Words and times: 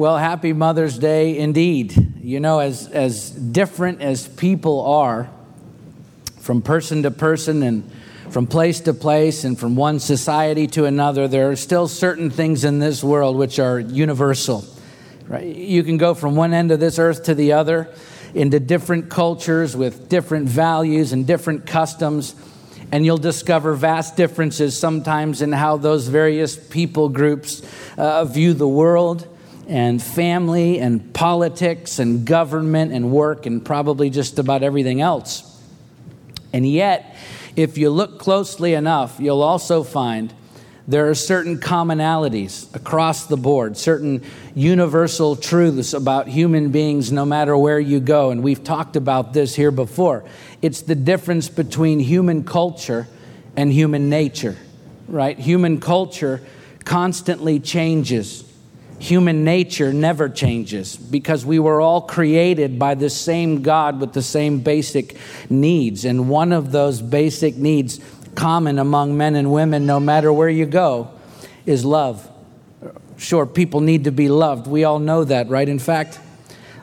Well, 0.00 0.16
happy 0.16 0.54
Mother's 0.54 0.98
Day 0.98 1.36
indeed. 1.36 1.94
You 2.22 2.40
know, 2.40 2.60
as, 2.60 2.88
as 2.88 3.30
different 3.30 4.00
as 4.00 4.26
people 4.26 4.80
are, 4.86 5.28
from 6.38 6.62
person 6.62 7.02
to 7.02 7.10
person 7.10 7.62
and 7.62 7.92
from 8.30 8.46
place 8.46 8.80
to 8.80 8.94
place 8.94 9.44
and 9.44 9.58
from 9.60 9.76
one 9.76 10.00
society 10.00 10.66
to 10.68 10.86
another, 10.86 11.28
there 11.28 11.50
are 11.50 11.56
still 11.56 11.86
certain 11.86 12.30
things 12.30 12.64
in 12.64 12.78
this 12.78 13.04
world 13.04 13.36
which 13.36 13.58
are 13.58 13.78
universal. 13.78 14.64
Right? 15.28 15.54
You 15.54 15.82
can 15.82 15.98
go 15.98 16.14
from 16.14 16.34
one 16.34 16.54
end 16.54 16.70
of 16.70 16.80
this 16.80 16.98
earth 16.98 17.24
to 17.24 17.34
the 17.34 17.52
other 17.52 17.86
into 18.32 18.58
different 18.58 19.10
cultures 19.10 19.76
with 19.76 20.08
different 20.08 20.48
values 20.48 21.12
and 21.12 21.26
different 21.26 21.66
customs, 21.66 22.34
and 22.90 23.04
you'll 23.04 23.18
discover 23.18 23.74
vast 23.74 24.16
differences 24.16 24.78
sometimes 24.78 25.42
in 25.42 25.52
how 25.52 25.76
those 25.76 26.08
various 26.08 26.56
people 26.56 27.10
groups 27.10 27.60
uh, 27.98 28.24
view 28.24 28.54
the 28.54 28.66
world 28.66 29.26
and 29.68 30.02
family 30.02 30.80
and 30.80 31.12
politics 31.14 31.98
and 31.98 32.24
government 32.24 32.92
and 32.92 33.10
work 33.10 33.46
and 33.46 33.64
probably 33.64 34.10
just 34.10 34.38
about 34.38 34.62
everything 34.62 35.00
else. 35.00 35.46
And 36.52 36.68
yet, 36.68 37.16
if 37.56 37.78
you 37.78 37.90
look 37.90 38.18
closely 38.18 38.74
enough, 38.74 39.16
you'll 39.18 39.42
also 39.42 39.82
find 39.82 40.32
there 40.88 41.08
are 41.08 41.14
certain 41.14 41.58
commonalities 41.60 42.74
across 42.74 43.26
the 43.26 43.36
board, 43.36 43.76
certain 43.76 44.24
universal 44.56 45.36
truths 45.36 45.92
about 45.92 46.26
human 46.26 46.70
beings 46.70 47.12
no 47.12 47.24
matter 47.24 47.56
where 47.56 47.78
you 47.78 48.00
go. 48.00 48.30
And 48.30 48.42
we've 48.42 48.64
talked 48.64 48.96
about 48.96 49.32
this 49.32 49.54
here 49.54 49.70
before. 49.70 50.24
It's 50.62 50.82
the 50.82 50.96
difference 50.96 51.48
between 51.48 52.00
human 52.00 52.42
culture 52.42 53.06
and 53.56 53.72
human 53.72 54.08
nature, 54.08 54.56
right? 55.06 55.38
Human 55.38 55.78
culture 55.78 56.40
constantly 56.84 57.60
changes 57.60 58.49
human 59.00 59.44
nature 59.44 59.92
never 59.92 60.28
changes 60.28 60.94
because 60.94 61.44
we 61.44 61.58
were 61.58 61.80
all 61.80 62.02
created 62.02 62.78
by 62.78 62.94
the 62.94 63.08
same 63.08 63.62
God 63.62 63.98
with 63.98 64.12
the 64.12 64.22
same 64.22 64.60
basic 64.60 65.16
needs. 65.48 66.04
And 66.04 66.28
one 66.28 66.52
of 66.52 66.70
those 66.70 67.00
basic 67.00 67.56
needs, 67.56 67.98
common 68.34 68.78
among 68.78 69.16
men 69.16 69.34
and 69.36 69.50
women, 69.50 69.86
no 69.86 69.98
matter 69.98 70.30
where 70.30 70.50
you 70.50 70.66
go, 70.66 71.10
is 71.64 71.84
love. 71.84 72.28
Sure, 73.16 73.46
people 73.46 73.80
need 73.80 74.04
to 74.04 74.12
be 74.12 74.28
loved. 74.28 74.66
We 74.66 74.84
all 74.84 74.98
know 74.98 75.24
that, 75.24 75.48
right? 75.48 75.68
In 75.68 75.78
fact, 75.78 76.20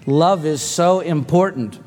love 0.08 0.44
is 0.44 0.62
so 0.62 1.02
important 1.02 1.80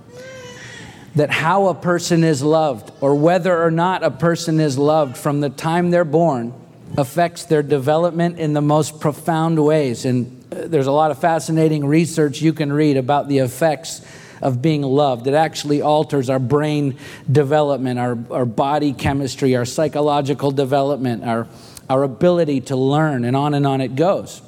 that 1.16 1.30
how 1.30 1.66
a 1.66 1.74
person 1.74 2.22
is 2.22 2.40
loved 2.40 2.92
or 3.00 3.16
whether 3.16 3.60
or 3.60 3.72
not 3.72 4.04
a 4.04 4.12
person 4.12 4.60
is 4.60 4.78
loved 4.78 5.16
from 5.16 5.40
the 5.40 5.50
time 5.50 5.90
they're 5.90 6.04
born 6.04 6.54
affects 6.96 7.44
their 7.44 7.62
development 7.62 8.38
in 8.38 8.52
the 8.52 8.60
most 8.60 9.00
profound 9.00 9.62
ways. 9.64 10.04
And 10.04 10.44
uh, 10.52 10.66
there's 10.66 10.86
a 10.86 10.92
lot 10.92 11.10
of 11.10 11.20
fascinating 11.20 11.86
research 11.86 12.42
you 12.42 12.52
can 12.52 12.72
read 12.72 12.96
about 12.96 13.28
the 13.28 13.38
effects 13.38 14.04
of 14.42 14.62
being 14.62 14.82
loved. 14.82 15.26
It 15.26 15.34
actually 15.34 15.82
alters 15.82 16.30
our 16.30 16.38
brain 16.38 16.96
development, 17.30 17.98
our, 17.98 18.18
our 18.30 18.46
body 18.46 18.92
chemistry, 18.92 19.54
our 19.56 19.64
psychological 19.64 20.50
development, 20.50 21.24
our, 21.24 21.46
our 21.88 22.02
ability 22.02 22.62
to 22.62 22.76
learn, 22.76 23.24
and 23.24 23.36
on 23.36 23.54
and 23.54 23.66
on 23.66 23.80
it 23.80 23.94
goes. 23.94 24.42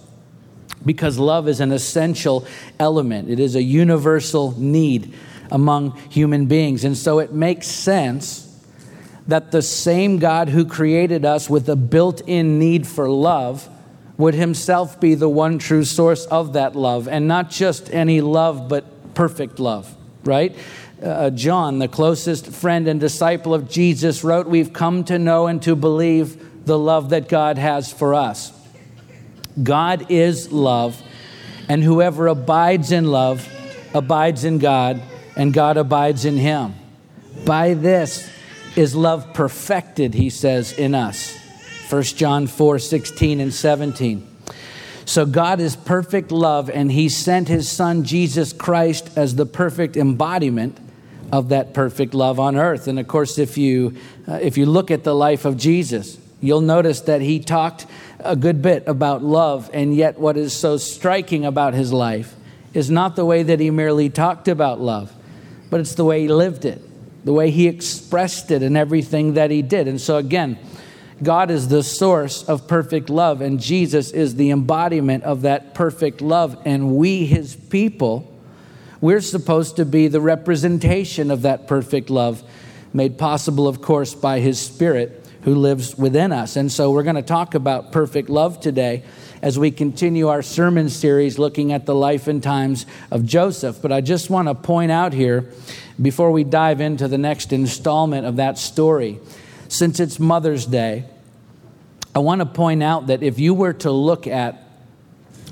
Because 0.84 1.18
love 1.18 1.46
is 1.46 1.60
an 1.60 1.70
essential 1.70 2.46
element, 2.80 3.30
it 3.30 3.38
is 3.38 3.54
a 3.54 3.62
universal 3.62 4.58
need 4.58 5.14
among 5.50 5.96
human 6.08 6.46
beings. 6.46 6.84
And 6.84 6.96
so 6.96 7.18
it 7.18 7.32
makes 7.32 7.68
sense 7.68 8.51
that 9.26 9.52
the 9.52 9.62
same 9.62 10.18
God 10.18 10.48
who 10.48 10.64
created 10.64 11.24
us 11.24 11.48
with 11.48 11.68
a 11.68 11.76
built 11.76 12.20
in 12.26 12.58
need 12.58 12.86
for 12.86 13.08
love 13.08 13.68
would 14.16 14.34
himself 14.34 15.00
be 15.00 15.14
the 15.14 15.28
one 15.28 15.58
true 15.58 15.84
source 15.84 16.26
of 16.26 16.52
that 16.52 16.76
love, 16.76 17.08
and 17.08 17.26
not 17.26 17.50
just 17.50 17.92
any 17.92 18.20
love, 18.20 18.68
but 18.68 19.14
perfect 19.14 19.58
love, 19.58 19.94
right? 20.24 20.56
Uh, 21.02 21.30
John, 21.30 21.78
the 21.78 21.88
closest 21.88 22.46
friend 22.48 22.86
and 22.86 23.00
disciple 23.00 23.54
of 23.54 23.68
Jesus, 23.68 24.22
wrote, 24.22 24.46
We've 24.46 24.72
come 24.72 25.02
to 25.04 25.18
know 25.18 25.46
and 25.46 25.60
to 25.62 25.74
believe 25.74 26.66
the 26.66 26.78
love 26.78 27.10
that 27.10 27.28
God 27.28 27.58
has 27.58 27.92
for 27.92 28.14
us. 28.14 28.52
God 29.60 30.10
is 30.10 30.52
love, 30.52 31.00
and 31.68 31.82
whoever 31.82 32.28
abides 32.28 32.92
in 32.92 33.10
love 33.10 33.48
abides 33.94 34.44
in 34.44 34.58
God, 34.58 35.02
and 35.36 35.52
God 35.52 35.76
abides 35.76 36.24
in 36.24 36.36
him. 36.36 36.74
By 37.44 37.74
this, 37.74 38.30
is 38.76 38.94
love 38.94 39.34
perfected, 39.34 40.14
he 40.14 40.30
says, 40.30 40.72
in 40.72 40.94
us. 40.94 41.38
1 41.90 42.02
John 42.02 42.46
4 42.46 42.78
16 42.78 43.40
and 43.40 43.52
17. 43.52 44.28
So 45.04 45.26
God 45.26 45.60
is 45.60 45.76
perfect 45.76 46.32
love, 46.32 46.70
and 46.70 46.90
he 46.90 47.08
sent 47.08 47.48
his 47.48 47.70
son 47.70 48.04
Jesus 48.04 48.52
Christ 48.52 49.10
as 49.16 49.34
the 49.34 49.44
perfect 49.44 49.96
embodiment 49.96 50.78
of 51.30 51.50
that 51.50 51.74
perfect 51.74 52.14
love 52.14 52.38
on 52.38 52.56
earth. 52.56 52.88
And 52.88 52.98
of 52.98 53.08
course, 53.08 53.38
if 53.38 53.58
you, 53.58 53.96
uh, 54.28 54.38
if 54.40 54.56
you 54.56 54.64
look 54.64 54.90
at 54.90 55.04
the 55.04 55.14
life 55.14 55.44
of 55.44 55.56
Jesus, 55.56 56.18
you'll 56.40 56.60
notice 56.60 57.02
that 57.02 57.20
he 57.20 57.40
talked 57.40 57.86
a 58.20 58.36
good 58.36 58.62
bit 58.62 58.84
about 58.86 59.22
love, 59.22 59.68
and 59.74 59.94
yet 59.94 60.18
what 60.18 60.36
is 60.36 60.52
so 60.52 60.76
striking 60.76 61.44
about 61.44 61.74
his 61.74 61.92
life 61.92 62.34
is 62.72 62.90
not 62.90 63.16
the 63.16 63.24
way 63.24 63.42
that 63.42 63.60
he 63.60 63.70
merely 63.70 64.08
talked 64.08 64.48
about 64.48 64.80
love, 64.80 65.12
but 65.68 65.80
it's 65.80 65.94
the 65.94 66.04
way 66.04 66.22
he 66.22 66.28
lived 66.28 66.64
it 66.64 66.80
the 67.24 67.32
way 67.32 67.50
he 67.50 67.68
expressed 67.68 68.50
it 68.50 68.62
in 68.62 68.76
everything 68.76 69.34
that 69.34 69.50
he 69.50 69.62
did. 69.62 69.88
And 69.88 70.00
so, 70.00 70.16
again, 70.16 70.58
God 71.22 71.50
is 71.50 71.68
the 71.68 71.82
source 71.82 72.42
of 72.44 72.66
perfect 72.66 73.08
love, 73.08 73.40
and 73.40 73.60
Jesus 73.60 74.10
is 74.10 74.34
the 74.34 74.50
embodiment 74.50 75.22
of 75.24 75.42
that 75.42 75.74
perfect 75.74 76.20
love. 76.20 76.60
And 76.64 76.96
we, 76.96 77.26
his 77.26 77.54
people, 77.54 78.28
we're 79.00 79.20
supposed 79.20 79.76
to 79.76 79.84
be 79.84 80.08
the 80.08 80.20
representation 80.20 81.30
of 81.30 81.42
that 81.42 81.68
perfect 81.68 82.10
love, 82.10 82.42
made 82.92 83.18
possible, 83.18 83.68
of 83.68 83.80
course, 83.80 84.14
by 84.14 84.40
his 84.40 84.58
Spirit 84.58 85.18
who 85.42 85.54
lives 85.54 85.96
within 85.96 86.32
us. 86.32 86.56
And 86.56 86.72
so, 86.72 86.90
we're 86.90 87.04
going 87.04 87.16
to 87.16 87.22
talk 87.22 87.54
about 87.54 87.92
perfect 87.92 88.28
love 88.28 88.58
today 88.60 89.04
as 89.42 89.58
we 89.58 89.72
continue 89.72 90.28
our 90.28 90.40
sermon 90.40 90.88
series 90.88 91.38
looking 91.38 91.72
at 91.72 91.84
the 91.84 91.94
life 91.94 92.28
and 92.28 92.42
times 92.42 92.86
of 93.10 93.26
Joseph. 93.26 93.82
But 93.82 93.90
I 93.90 94.00
just 94.00 94.30
want 94.30 94.46
to 94.48 94.54
point 94.54 94.92
out 94.92 95.12
here 95.12 95.50
before 96.02 96.32
we 96.32 96.42
dive 96.44 96.80
into 96.80 97.06
the 97.06 97.16
next 97.16 97.52
installment 97.52 98.26
of 98.26 98.36
that 98.36 98.58
story, 98.58 99.20
since 99.68 100.00
it's 100.00 100.18
Mother's 100.18 100.66
Day, 100.66 101.04
I 102.14 102.18
want 102.18 102.40
to 102.40 102.46
point 102.46 102.82
out 102.82 103.06
that 103.06 103.22
if 103.22 103.38
you 103.38 103.54
were 103.54 103.72
to 103.74 103.90
look 103.90 104.26
at 104.26 104.62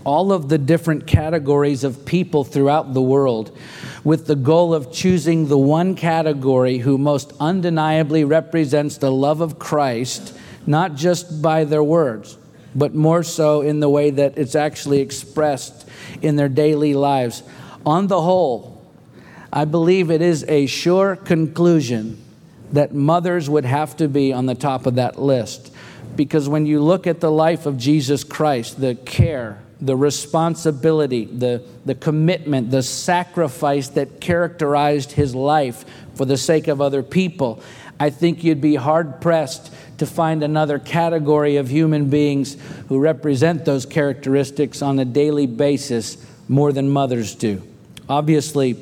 all 0.04 0.32
of 0.32 0.48
the 0.48 0.58
different 0.58 1.06
categories 1.06 1.84
of 1.84 2.04
people 2.04 2.44
throughout 2.44 2.94
the 2.94 3.02
world 3.02 3.56
with 4.02 4.26
the 4.26 4.34
goal 4.34 4.74
of 4.74 4.92
choosing 4.92 5.48
the 5.48 5.58
one 5.58 5.94
category 5.94 6.78
who 6.78 6.98
most 6.98 7.32
undeniably 7.38 8.24
represents 8.24 8.96
the 8.98 9.12
love 9.12 9.40
of 9.40 9.58
Christ, 9.58 10.36
not 10.66 10.94
just 10.94 11.42
by 11.42 11.64
their 11.64 11.82
words, 11.82 12.36
but 12.74 12.94
more 12.94 13.22
so 13.22 13.60
in 13.60 13.80
the 13.80 13.90
way 13.90 14.10
that 14.10 14.38
it's 14.38 14.54
actually 14.54 15.00
expressed 15.00 15.88
in 16.22 16.36
their 16.36 16.48
daily 16.48 16.94
lives. 16.94 17.42
On 17.84 18.06
the 18.06 18.20
whole, 18.20 18.69
I 19.52 19.64
believe 19.64 20.10
it 20.10 20.22
is 20.22 20.44
a 20.48 20.66
sure 20.66 21.16
conclusion 21.16 22.22
that 22.72 22.94
mothers 22.94 23.50
would 23.50 23.64
have 23.64 23.96
to 23.96 24.08
be 24.08 24.32
on 24.32 24.46
the 24.46 24.54
top 24.54 24.86
of 24.86 24.94
that 24.94 25.20
list. 25.20 25.74
Because 26.14 26.48
when 26.48 26.66
you 26.66 26.80
look 26.80 27.06
at 27.06 27.20
the 27.20 27.30
life 27.30 27.66
of 27.66 27.76
Jesus 27.76 28.22
Christ, 28.22 28.80
the 28.80 28.94
care, 28.94 29.60
the 29.80 29.96
responsibility, 29.96 31.24
the, 31.24 31.64
the 31.84 31.94
commitment, 31.94 32.70
the 32.70 32.82
sacrifice 32.82 33.88
that 33.88 34.20
characterized 34.20 35.12
his 35.12 35.34
life 35.34 35.84
for 36.14 36.24
the 36.24 36.36
sake 36.36 36.68
of 36.68 36.80
other 36.80 37.02
people, 37.02 37.62
I 37.98 38.10
think 38.10 38.44
you'd 38.44 38.60
be 38.60 38.76
hard 38.76 39.20
pressed 39.20 39.72
to 39.98 40.06
find 40.06 40.42
another 40.42 40.78
category 40.78 41.56
of 41.56 41.68
human 41.68 42.08
beings 42.08 42.56
who 42.88 42.98
represent 42.98 43.64
those 43.64 43.84
characteristics 43.84 44.80
on 44.80 44.98
a 44.98 45.04
daily 45.04 45.46
basis 45.46 46.16
more 46.48 46.72
than 46.72 46.88
mothers 46.88 47.34
do. 47.34 47.62
Obviously, 48.08 48.74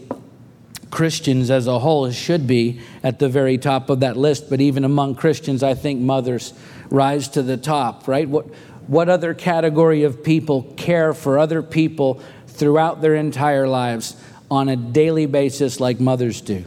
Christians 0.91 1.51
as 1.51 1.67
a 1.67 1.79
whole 1.79 2.11
should 2.11 2.47
be 2.47 2.81
at 3.03 3.19
the 3.19 3.29
very 3.29 3.59
top 3.59 3.91
of 3.91 4.01
that 4.01 4.17
list, 4.17 4.49
but 4.49 4.61
even 4.61 4.85
among 4.85 5.15
Christians, 5.15 5.63
I 5.63 5.75
think 5.75 6.01
mothers 6.01 6.55
rise 6.91 7.29
to 7.29 7.43
the 7.43 7.57
top, 7.57 8.09
right? 8.09 8.29
What, 8.29 8.47
what 8.87 9.09
other 9.09 9.35
category 9.35 10.05
of 10.05 10.25
people 10.25 10.63
care 10.77 11.13
for 11.13 11.39
other 11.39 11.63
people 11.63 12.23
throughout 12.47 13.03
their 13.03 13.15
entire 13.15 13.69
lives 13.69 14.17
on 14.51 14.69
a 14.69 14.77
daily 14.77 15.27
basis 15.27 15.79
like 15.79 16.01
mothers 16.01 16.41
do? 16.41 16.65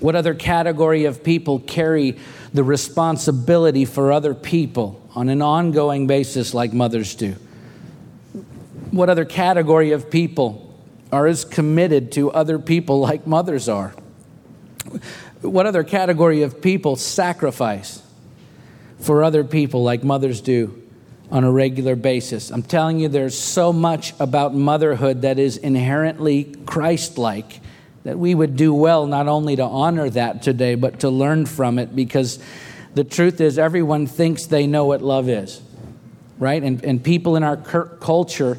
What 0.00 0.16
other 0.16 0.34
category 0.34 1.04
of 1.04 1.22
people 1.22 1.60
carry 1.60 2.18
the 2.52 2.64
responsibility 2.64 3.84
for 3.84 4.12
other 4.12 4.34
people 4.34 5.00
on 5.14 5.28
an 5.28 5.42
ongoing 5.42 6.06
basis 6.06 6.54
like 6.54 6.72
mothers 6.72 7.14
do? 7.14 7.36
What 8.90 9.10
other 9.10 9.24
category 9.24 9.92
of 9.92 10.10
people 10.10 10.67
are 11.10 11.26
as 11.26 11.44
committed 11.44 12.12
to 12.12 12.30
other 12.30 12.58
people 12.58 13.00
like 13.00 13.26
mothers 13.26 13.68
are. 13.68 13.94
What 15.40 15.66
other 15.66 15.84
category 15.84 16.42
of 16.42 16.60
people 16.60 16.96
sacrifice 16.96 18.02
for 19.00 19.22
other 19.22 19.44
people 19.44 19.82
like 19.82 20.02
mothers 20.02 20.40
do 20.40 20.82
on 21.30 21.44
a 21.44 21.52
regular 21.52 21.94
basis. 21.94 22.50
I'm 22.50 22.62
telling 22.62 22.98
you, 22.98 23.08
there's 23.08 23.38
so 23.38 23.72
much 23.72 24.14
about 24.18 24.54
motherhood 24.54 25.22
that 25.22 25.38
is 25.38 25.56
inherently 25.58 26.44
Christ 26.66 27.18
like 27.18 27.60
that 28.04 28.18
we 28.18 28.34
would 28.34 28.56
do 28.56 28.72
well 28.72 29.06
not 29.06 29.28
only 29.28 29.56
to 29.56 29.62
honor 29.62 30.08
that 30.10 30.42
today, 30.42 30.74
but 30.74 31.00
to 31.00 31.10
learn 31.10 31.44
from 31.44 31.78
it 31.78 31.94
because 31.94 32.38
the 32.94 33.04
truth 33.04 33.40
is, 33.40 33.58
everyone 33.58 34.06
thinks 34.06 34.46
they 34.46 34.66
know 34.66 34.86
what 34.86 35.02
love 35.02 35.28
is, 35.28 35.60
right? 36.38 36.62
And, 36.62 36.82
and 36.82 37.04
people 37.04 37.36
in 37.36 37.42
our 37.42 37.56
culture, 37.56 38.58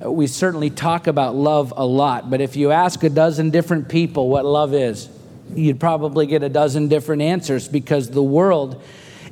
we 0.00 0.26
certainly 0.26 0.70
talk 0.70 1.06
about 1.06 1.34
love 1.34 1.72
a 1.76 1.84
lot, 1.84 2.30
but 2.30 2.40
if 2.40 2.56
you 2.56 2.70
ask 2.70 3.02
a 3.02 3.10
dozen 3.10 3.50
different 3.50 3.88
people 3.88 4.28
what 4.28 4.44
love 4.44 4.72
is, 4.72 5.08
you'd 5.54 5.80
probably 5.80 6.26
get 6.26 6.42
a 6.42 6.48
dozen 6.48 6.88
different 6.88 7.22
answers 7.22 7.68
because 7.68 8.10
the 8.10 8.22
world 8.22 8.82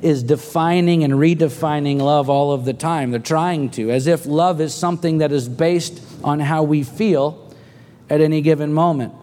is 0.01 0.23
defining 0.23 1.03
and 1.03 1.13
redefining 1.13 1.99
love 1.99 2.29
all 2.29 2.51
of 2.51 2.65
the 2.65 2.73
time. 2.73 3.11
They're 3.11 3.19
trying 3.19 3.69
to, 3.71 3.91
as 3.91 4.07
if 4.07 4.25
love 4.25 4.61
is 4.61 4.73
something 4.73 5.19
that 5.19 5.31
is 5.31 5.47
based 5.47 6.01
on 6.23 6.39
how 6.39 6.63
we 6.63 6.83
feel 6.83 7.53
at 8.09 8.21
any 8.21 8.41
given 8.41 8.73
moment. 8.73 9.13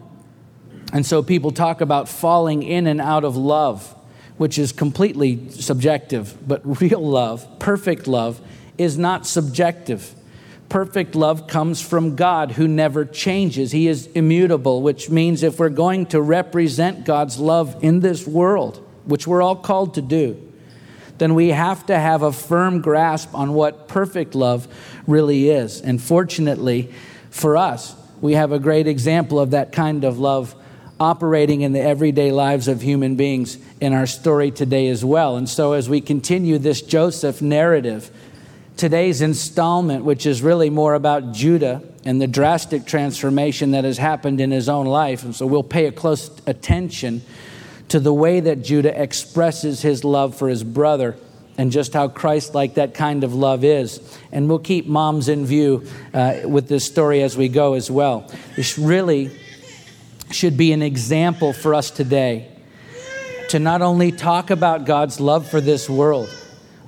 And 0.93 1.05
so 1.05 1.23
people 1.23 1.51
talk 1.51 1.81
about 1.81 2.09
falling 2.09 2.63
in 2.63 2.87
and 2.87 3.01
out 3.01 3.23
of 3.23 3.35
love, 3.35 3.95
which 4.37 4.57
is 4.57 4.71
completely 4.71 5.49
subjective, 5.49 6.37
but 6.47 6.61
real 6.81 7.05
love, 7.05 7.59
perfect 7.59 8.07
love, 8.07 8.41
is 8.77 8.97
not 8.97 9.25
subjective. 9.25 10.13
Perfect 10.69 11.15
love 11.15 11.47
comes 11.47 11.81
from 11.81 12.15
God 12.15 12.51
who 12.51 12.67
never 12.67 13.05
changes. 13.05 13.71
He 13.71 13.87
is 13.87 14.07
immutable, 14.07 14.81
which 14.81 15.09
means 15.09 15.43
if 15.43 15.59
we're 15.59 15.69
going 15.69 16.07
to 16.07 16.21
represent 16.21 17.05
God's 17.05 17.39
love 17.39 17.77
in 17.83 17.99
this 17.99 18.27
world, 18.27 18.83
which 19.05 19.27
we're 19.27 19.41
all 19.41 19.55
called 19.55 19.93
to 19.93 20.01
do, 20.01 20.41
then 21.17 21.35
we 21.35 21.49
have 21.49 21.85
to 21.85 21.97
have 21.97 22.23
a 22.23 22.31
firm 22.31 22.81
grasp 22.81 23.33
on 23.33 23.53
what 23.53 23.87
perfect 23.87 24.35
love 24.35 24.67
really 25.07 25.49
is. 25.49 25.81
And 25.81 26.01
fortunately 26.01 26.91
for 27.29 27.57
us, 27.57 27.95
we 28.21 28.33
have 28.33 28.51
a 28.51 28.59
great 28.59 28.87
example 28.87 29.39
of 29.39 29.51
that 29.51 29.71
kind 29.71 30.03
of 30.03 30.19
love 30.19 30.55
operating 30.99 31.61
in 31.61 31.73
the 31.73 31.81
everyday 31.81 32.31
lives 32.31 32.67
of 32.67 32.81
human 32.81 33.15
beings 33.15 33.57
in 33.81 33.93
our 33.93 34.07
story 34.07 34.51
today 34.51 34.87
as 34.87 35.03
well. 35.03 35.35
And 35.35 35.47
so, 35.47 35.73
as 35.73 35.89
we 35.89 36.01
continue 36.01 36.57
this 36.57 36.81
Joseph 36.81 37.41
narrative, 37.41 38.09
today's 38.77 39.21
installment, 39.21 40.03
which 40.03 40.25
is 40.25 40.41
really 40.41 40.69
more 40.69 40.93
about 40.93 41.31
Judah 41.31 41.81
and 42.03 42.21
the 42.21 42.27
drastic 42.27 42.85
transformation 42.85 43.71
that 43.71 43.83
has 43.83 43.97
happened 43.97 44.41
in 44.41 44.51
his 44.51 44.69
own 44.69 44.85
life, 44.85 45.23
and 45.23 45.35
so 45.35 45.45
we'll 45.45 45.63
pay 45.63 45.85
a 45.85 45.91
close 45.91 46.29
attention 46.45 47.21
to 47.87 47.99
the 47.99 48.13
way 48.13 48.39
that 48.39 48.63
Judah 48.63 49.01
expresses 49.01 49.81
his 49.81 50.03
love 50.03 50.35
for 50.35 50.49
his 50.49 50.63
brother 50.63 51.15
and 51.57 51.71
just 51.71 51.93
how 51.93 52.07
Christ 52.07 52.53
like 52.53 52.73
that 52.75 52.93
kind 52.93 53.23
of 53.23 53.33
love 53.33 53.63
is. 53.63 54.01
And 54.31 54.49
we'll 54.49 54.59
keep 54.59 54.87
moms 54.87 55.29
in 55.29 55.45
view 55.45 55.85
uh, 56.13 56.41
with 56.45 56.67
this 56.67 56.85
story 56.85 57.21
as 57.21 57.37
we 57.37 57.47
go 57.47 57.73
as 57.75 57.89
well. 57.89 58.29
This 58.55 58.77
really 58.77 59.31
should 60.31 60.57
be 60.57 60.73
an 60.73 60.81
example 60.81 61.53
for 61.53 61.73
us 61.73 61.91
today 61.91 62.51
to 63.49 63.59
not 63.59 63.81
only 63.81 64.11
talk 64.11 64.49
about 64.49 64.85
God's 64.85 65.19
love 65.19 65.47
for 65.47 65.61
this 65.61 65.89
world, 65.89 66.29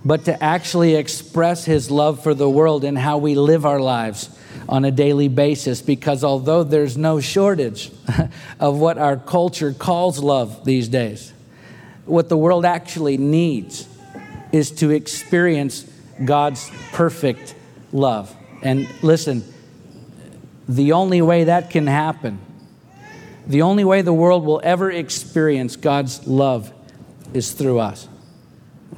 but 0.05 0.25
to 0.25 0.43
actually 0.43 0.95
express 0.95 1.65
his 1.65 1.91
love 1.91 2.23
for 2.23 2.33
the 2.33 2.49
world 2.49 2.83
in 2.83 2.95
how 2.95 3.17
we 3.17 3.35
live 3.35 3.65
our 3.65 3.79
lives 3.79 4.29
on 4.69 4.85
a 4.85 4.91
daily 4.91 5.27
basis 5.27 5.81
because 5.81 6.23
although 6.23 6.63
there's 6.63 6.97
no 6.97 7.19
shortage 7.19 7.91
of 8.59 8.77
what 8.77 8.97
our 8.97 9.17
culture 9.17 9.73
calls 9.73 10.19
love 10.19 10.65
these 10.65 10.87
days, 10.87 11.33
what 12.05 12.29
the 12.29 12.37
world 12.37 12.65
actually 12.65 13.17
needs 13.17 13.87
is 14.51 14.71
to 14.71 14.91
experience 14.91 15.83
God's 16.23 16.71
perfect 16.93 17.55
love. 17.91 18.33
And 18.61 18.87
listen, 19.03 19.43
the 20.67 20.93
only 20.93 21.21
way 21.21 21.45
that 21.45 21.69
can 21.69 21.87
happen, 21.87 22.39
the 23.45 23.61
only 23.61 23.83
way 23.83 24.01
the 24.01 24.13
world 24.13 24.45
will 24.45 24.61
ever 24.63 24.91
experience 24.91 25.75
God's 25.75 26.25
love 26.27 26.73
is 27.33 27.51
through 27.53 27.79
us. 27.79 28.07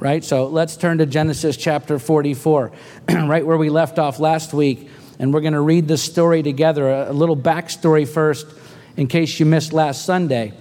Right? 0.00 0.24
So 0.24 0.46
let's 0.46 0.76
turn 0.76 0.98
to 0.98 1.06
Genesis 1.06 1.56
chapter 1.56 1.98
44, 1.98 2.72
right 3.10 3.46
where 3.46 3.58
we 3.58 3.68
left 3.68 3.98
off 3.98 4.18
last 4.18 4.52
week 4.52 4.88
and 5.20 5.34
we're 5.34 5.42
going 5.42 5.52
to 5.52 5.60
read 5.60 5.86
this 5.86 6.02
story 6.02 6.42
together. 6.42 6.88
A 6.88 7.12
little 7.12 7.36
backstory 7.36 8.08
first, 8.08 8.46
in 8.96 9.06
case 9.06 9.38
you 9.38 9.44
missed 9.44 9.74
last 9.74 10.06
Sunday. 10.06 10.54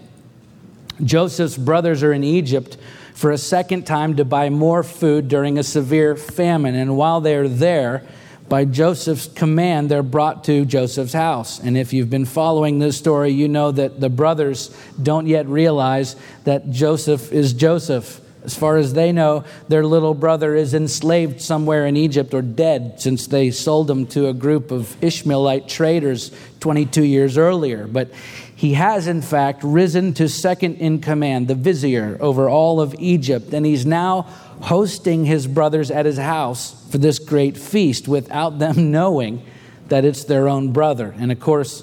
Joseph's 1.02 1.58
brothers 1.58 2.04
are 2.04 2.12
in 2.12 2.26
Egypt 2.26 2.78
for 3.14 3.32
a 3.32 3.38
second 3.38 3.88
time 3.88 4.18
to 4.18 4.26
buy 4.26 4.50
more 4.50 4.84
food 4.84 5.30
during 5.30 5.58
a 5.58 5.64
severe 5.64 6.18
famine. 6.18 6.76
And 6.76 6.98
while 6.98 7.22
they're 7.22 7.48
there, 7.48 8.04
by 8.50 8.66
Joseph's 8.66 9.28
command, 9.28 9.90
they're 9.90 10.04
brought 10.04 10.44
to 10.46 10.66
Joseph's 10.66 11.14
house. 11.14 11.60
And 11.60 11.78
if 11.78 11.94
you've 11.94 12.10
been 12.10 12.26
following 12.26 12.80
this 12.80 12.98
story, 12.98 13.30
you 13.30 13.48
know 13.48 13.72
that 13.72 14.02
the 14.02 14.10
brothers 14.10 14.76
don't 15.02 15.28
yet 15.28 15.48
realize 15.48 16.18
that 16.44 16.70
Joseph 16.70 17.32
is 17.32 17.54
Joseph. 17.54 18.20
As 18.44 18.56
far 18.56 18.78
as 18.78 18.94
they 18.94 19.12
know, 19.12 19.44
their 19.68 19.86
little 19.86 20.14
brother 20.14 20.56
is 20.56 20.74
enslaved 20.74 21.42
somewhere 21.42 21.86
in 21.86 21.98
Egypt 21.98 22.34
or 22.34 22.42
dead 22.42 23.02
since 23.02 23.28
they 23.28 23.52
sold 23.52 23.92
him 23.92 24.06
to 24.08 24.28
a 24.28 24.34
group 24.34 24.72
of 24.72 24.96
Ishmaelite 25.04 25.68
traders 25.68 26.32
22 26.62 27.04
years 27.04 27.38
earlier. 27.38 27.86
But 27.86 28.12
he 28.56 28.74
has, 28.74 29.08
in 29.08 29.22
fact, 29.22 29.62
risen 29.64 30.14
to 30.16 30.30
second 30.30 30.76
in 30.78 31.00
command, 31.00 31.48
the 31.48 31.56
vizier 31.56 32.18
over 32.22 32.50
all 32.50 32.80
of 32.80 32.96
Egypt, 32.98 33.54
and 33.54 33.66
he's 33.66 33.86
now 33.86 34.24
hosting 34.62 35.26
his 35.26 35.48
brothers 35.48 35.92
at 35.92 36.06
his 36.06 36.18
house 36.18 36.76
for 36.90 36.98
this 36.98 37.20
great 37.20 37.58
feast 37.58 38.08
without 38.08 38.60
them 38.60 38.92
knowing 38.92 39.46
that 39.90 40.06
it's 40.06 40.24
their 40.26 40.48
own 40.48 40.72
brother. 40.72 41.14
And 41.18 41.32
of 41.32 41.40
course, 41.40 41.82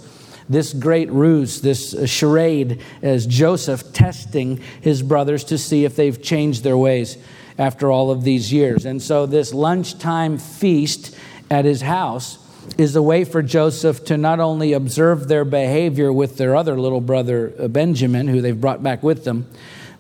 this 0.49 0.73
great 0.73 1.11
ruse, 1.11 1.61
this 1.61 2.09
charade, 2.09 2.81
as 3.03 3.27
Joseph 3.27 3.93
testing 3.93 4.61
his 4.81 5.03
brothers 5.03 5.45
to 5.45 5.59
see 5.59 5.85
if 5.85 5.97
they've 5.97 6.21
changed 6.21 6.63
their 6.63 6.77
ways 6.77 7.19
after 7.59 7.91
all 7.91 8.11
of 8.11 8.23
these 8.23 8.53
years. 8.53 8.85
And 8.85 9.03
so, 9.03 9.27
this 9.27 9.53
lunchtime 9.53 10.39
feast 10.39 11.17
at 11.51 11.65
his 11.65 11.83
house 11.83 12.39
is 12.79 12.97
a 12.97 13.03
way 13.03 13.25
for 13.25 13.43
Joseph 13.43 14.05
to 14.07 14.17
not 14.17 14.41
only 14.41 14.73
observe 14.73 15.29
their 15.29 15.45
behavior 15.45 16.13
with 16.13 16.37
their 16.37 16.55
other 16.57 16.79
little 16.79 17.01
brother 17.01 17.55
uh, 17.59 17.69
Benjamin, 17.69 18.29
who 18.29 18.41
they've 18.41 18.61
brought 18.61 18.83
back 18.83 19.03
with 19.03 19.25
them, 19.25 19.47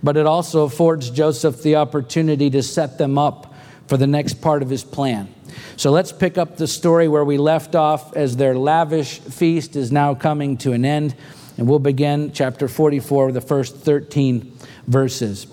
but 0.02 0.16
it 0.16 0.26
also 0.26 0.64
affords 0.64 1.10
Joseph 1.10 1.62
the 1.62 1.76
opportunity 1.76 2.50
to 2.50 2.62
set 2.62 2.99
them 2.99 3.19
up 3.19 3.54
for 3.87 3.96
the 3.96 4.06
next 4.06 4.40
part 4.40 4.62
of 4.62 4.69
his 4.69 4.84
plan. 4.84 5.32
So 5.76 5.90
let's 5.90 6.12
pick 6.12 6.38
up 6.38 6.56
the 6.56 6.66
story 6.66 7.08
where 7.08 7.24
we 7.24 7.38
left 7.38 7.74
off 7.74 8.16
as 8.16 8.36
their 8.36 8.56
lavish 8.56 9.20
feast 9.20 9.76
is 9.76 9.92
now 9.92 10.14
coming 10.14 10.56
to 10.58 10.72
an 10.72 10.84
end. 10.84 11.14
And 11.58 11.68
we'll 11.68 11.78
begin 11.78 12.32
chapter 12.32 12.68
44, 12.68 13.32
the 13.32 13.40
first 13.40 13.76
13 13.76 14.56
verses. 14.86 15.46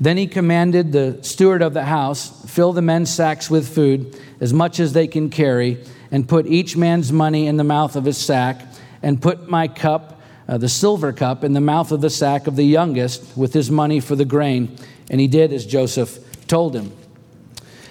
Then 0.00 0.16
he 0.16 0.26
commanded 0.26 0.92
the 0.92 1.18
steward 1.22 1.60
of 1.60 1.74
the 1.74 1.84
house, 1.84 2.44
fill 2.52 2.72
the 2.72 2.82
men's 2.82 3.12
sacks 3.12 3.50
with 3.50 3.68
food, 3.68 4.20
as 4.40 4.52
much 4.52 4.78
as 4.78 4.92
they 4.92 5.08
can 5.08 5.28
carry, 5.28 5.84
and 6.10 6.28
put 6.28 6.46
each 6.46 6.76
man's 6.76 7.12
money 7.12 7.46
in 7.46 7.56
the 7.56 7.64
mouth 7.64 7.96
of 7.96 8.04
his 8.04 8.16
sack, 8.16 8.62
and 9.02 9.20
put 9.20 9.48
my 9.48 9.66
cup, 9.66 10.20
uh, 10.48 10.56
the 10.56 10.68
silver 10.68 11.12
cup, 11.12 11.42
in 11.42 11.52
the 11.52 11.60
mouth 11.60 11.90
of 11.90 12.00
the 12.00 12.10
sack 12.10 12.46
of 12.46 12.54
the 12.54 12.64
youngest, 12.64 13.36
with 13.36 13.52
his 13.52 13.70
money 13.70 13.98
for 13.98 14.14
the 14.14 14.24
grain. 14.24 14.76
And 15.10 15.20
he 15.20 15.26
did 15.26 15.52
as 15.52 15.66
Joseph 15.66 16.18
told 16.46 16.76
him. 16.76 16.92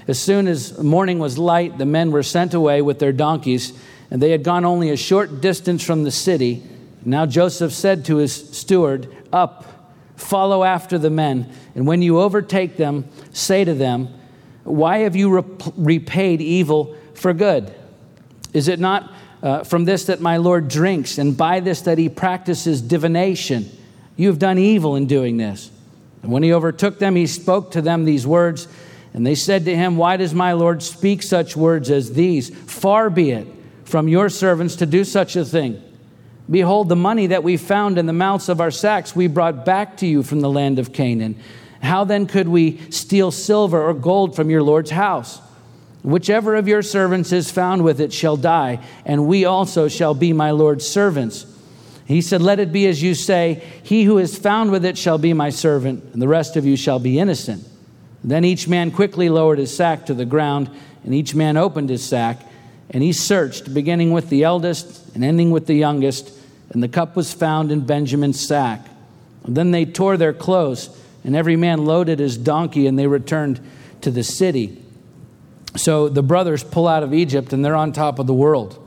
As 0.08 0.20
soon 0.20 0.48
as 0.48 0.82
morning 0.82 1.20
was 1.20 1.38
light, 1.38 1.78
the 1.78 1.86
men 1.86 2.12
were 2.12 2.24
sent 2.24 2.54
away 2.54 2.82
with 2.82 3.00
their 3.00 3.12
donkeys, 3.12 3.74
and 4.10 4.22
they 4.22 4.32
had 4.32 4.44
gone 4.44 4.64
only 4.64 4.90
a 4.90 4.98
short 4.98 5.42
distance 5.42 5.84
from 5.84 6.04
the 6.04 6.12
city. 6.12 6.64
Now 7.04 7.26
Joseph 7.26 7.74
said 7.74 8.06
to 8.06 8.18
his 8.18 8.34
steward, 8.58 9.14
Up, 9.34 9.66
follow 10.16 10.64
after 10.64 10.98
the 10.98 11.10
men, 11.10 11.52
and 11.76 11.86
when 11.86 12.02
you 12.02 12.20
overtake 12.20 12.78
them, 12.78 13.06
say 13.32 13.66
to 13.66 13.74
them, 13.74 14.08
Why 14.64 15.00
have 15.00 15.16
you 15.16 15.46
repaid 15.76 16.42
evil 16.42 16.96
for 17.14 17.34
good? 17.34 17.74
Is 18.54 18.70
it 18.70 18.80
not 18.80 19.12
uh, 19.44 19.64
from 19.66 19.84
this 19.84 20.06
that 20.06 20.22
my 20.22 20.38
Lord 20.38 20.70
drinks, 20.70 21.18
and 21.18 21.36
by 21.36 21.60
this 21.60 21.82
that 21.82 21.98
he 21.98 22.08
practices 22.08 22.82
divination? 22.82 23.70
You 24.16 24.30
have 24.30 24.40
done 24.40 24.58
evil 24.58 24.96
in 24.96 25.06
doing 25.06 25.36
this. 25.36 25.70
And 26.24 26.32
when 26.32 26.44
he 26.44 26.54
overtook 26.54 26.98
them, 26.98 27.16
he 27.16 27.28
spoke 27.28 27.72
to 27.72 27.82
them 27.82 28.06
these 28.06 28.26
words. 28.26 28.68
And 29.14 29.26
they 29.26 29.36
said 29.36 29.66
to 29.66 29.76
him, 29.76 29.98
Why 29.98 30.18
does 30.18 30.34
my 30.34 30.54
Lord 30.54 30.84
speak 30.84 31.24
such 31.24 31.56
words 31.56 31.90
as 31.90 32.14
these? 32.14 32.50
Far 32.50 33.10
be 33.10 33.32
it 33.32 33.48
from 33.84 34.08
your 34.08 34.30
servants 34.30 34.76
to 34.78 34.86
do 34.86 35.04
such 35.04 35.36
a 35.36 35.46
thing. 35.46 35.82
Behold, 36.50 36.90
the 36.90 36.96
money 36.96 37.28
that 37.28 37.44
we 37.44 37.58
found 37.58 37.98
in 37.98 38.06
the 38.06 38.14
mouths 38.14 38.50
of 38.50 38.62
our 38.62 38.72
sacks 38.72 39.16
we 39.16 39.28
brought 39.28 39.66
back 39.66 39.98
to 39.98 40.08
you 40.08 40.24
from 40.24 40.40
the 40.42 40.50
land 40.50 40.80
of 40.80 40.94
Canaan. 40.94 41.38
How 41.82 42.04
then 42.04 42.26
could 42.26 42.48
we 42.48 42.80
steal 42.90 43.32
silver 43.32 43.82
or 43.82 43.94
gold 43.94 44.36
from 44.36 44.50
your 44.50 44.64
Lord's 44.64 44.92
house? 44.92 45.42
Whichever 46.04 46.56
of 46.56 46.68
your 46.68 46.82
servants 46.82 47.32
is 47.32 47.52
found 47.52 47.84
with 47.84 48.00
it 48.00 48.14
shall 48.14 48.38
die, 48.38 48.80
and 49.06 49.28
we 49.28 49.46
also 49.46 49.88
shall 49.88 50.14
be 50.14 50.32
my 50.32 50.52
Lord's 50.52 50.88
servants. 50.88 51.46
He 52.06 52.22
said, 52.22 52.42
Let 52.42 52.60
it 52.60 52.72
be 52.72 52.88
as 52.88 53.04
you 53.04 53.14
say, 53.14 53.62
he 53.84 54.04
who 54.04 54.18
is 54.18 54.38
found 54.38 54.72
with 54.72 54.86
it 54.86 54.98
shall 54.98 55.18
be 55.18 55.34
my 55.34 55.50
servant, 55.50 56.04
and 56.14 56.22
the 56.22 56.28
rest 56.28 56.56
of 56.56 56.66
you 56.66 56.78
shall 56.78 57.00
be 57.00 57.20
innocent. 57.20 57.68
Then 58.24 58.44
each 58.44 58.68
man 58.68 58.92
quickly 58.92 59.30
lowered 59.30 59.60
his 59.60 59.76
sack 59.76 60.06
to 60.08 60.14
the 60.14 60.26
ground, 60.26 60.70
and 61.04 61.14
each 61.14 61.36
man 61.36 61.58
opened 61.58 61.90
his 61.90 62.04
sack, 62.04 62.42
and 62.90 63.04
he 63.04 63.14
searched, 63.14 63.74
beginning 63.74 64.12
with 64.12 64.30
the 64.30 64.44
eldest 64.44 65.14
and 65.16 65.24
ending 65.24 65.52
with 65.52 65.68
the 65.68 65.76
youngest, 65.76 66.32
and 66.70 66.82
the 66.82 66.88
cup 66.88 67.16
was 67.16 67.34
found 67.34 67.72
in 67.72 67.86
Benjamin's 67.86 68.46
sack. 68.46 68.86
And 69.44 69.56
then 69.56 69.72
they 69.72 69.86
tore 69.86 70.18
their 70.18 70.34
clothes, 70.34 70.90
and 71.24 71.36
every 71.36 71.56
man 71.56 71.86
loaded 71.86 72.20
his 72.20 72.38
donkey, 72.38 72.88
and 72.88 72.98
they 72.98 73.08
returned 73.08 73.60
to 74.02 74.12
the 74.12 74.24
city. 74.24 74.82
So 75.76 76.10
the 76.10 76.24
brothers 76.24 76.64
pull 76.64 76.88
out 76.88 77.04
of 77.04 77.14
Egypt, 77.14 77.54
and 77.54 77.64
they're 77.64 77.76
on 77.76 77.94
top 77.94 78.20
of 78.20 78.28
the 78.28 78.34
world. 78.34 78.84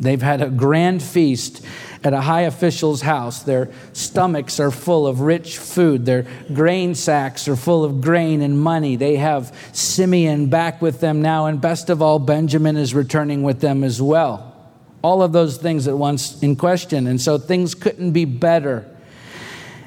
They've 0.00 0.22
had 0.22 0.42
a 0.42 0.48
grand 0.48 1.02
feast 1.02 1.64
at 2.04 2.12
a 2.12 2.20
high 2.20 2.42
official's 2.42 3.02
house. 3.02 3.42
Their 3.42 3.70
stomachs 3.92 4.60
are 4.60 4.70
full 4.70 5.06
of 5.06 5.20
rich 5.20 5.58
food. 5.58 6.06
Their 6.06 6.26
grain 6.52 6.94
sacks 6.94 7.48
are 7.48 7.56
full 7.56 7.84
of 7.84 8.00
grain 8.00 8.40
and 8.40 8.60
money. 8.60 8.96
They 8.96 9.16
have 9.16 9.54
Simeon 9.72 10.46
back 10.46 10.80
with 10.80 11.00
them 11.00 11.20
now, 11.22 11.46
and 11.46 11.60
best 11.60 11.90
of 11.90 12.00
all, 12.00 12.18
Benjamin 12.18 12.76
is 12.76 12.94
returning 12.94 13.42
with 13.42 13.60
them 13.60 13.82
as 13.82 14.00
well. 14.00 14.54
All 15.02 15.22
of 15.22 15.32
those 15.32 15.56
things 15.56 15.88
at 15.88 15.96
once 15.96 16.42
in 16.42 16.56
question. 16.56 17.06
And 17.06 17.20
so 17.20 17.38
things 17.38 17.74
couldn't 17.74 18.12
be 18.12 18.24
better, 18.24 18.88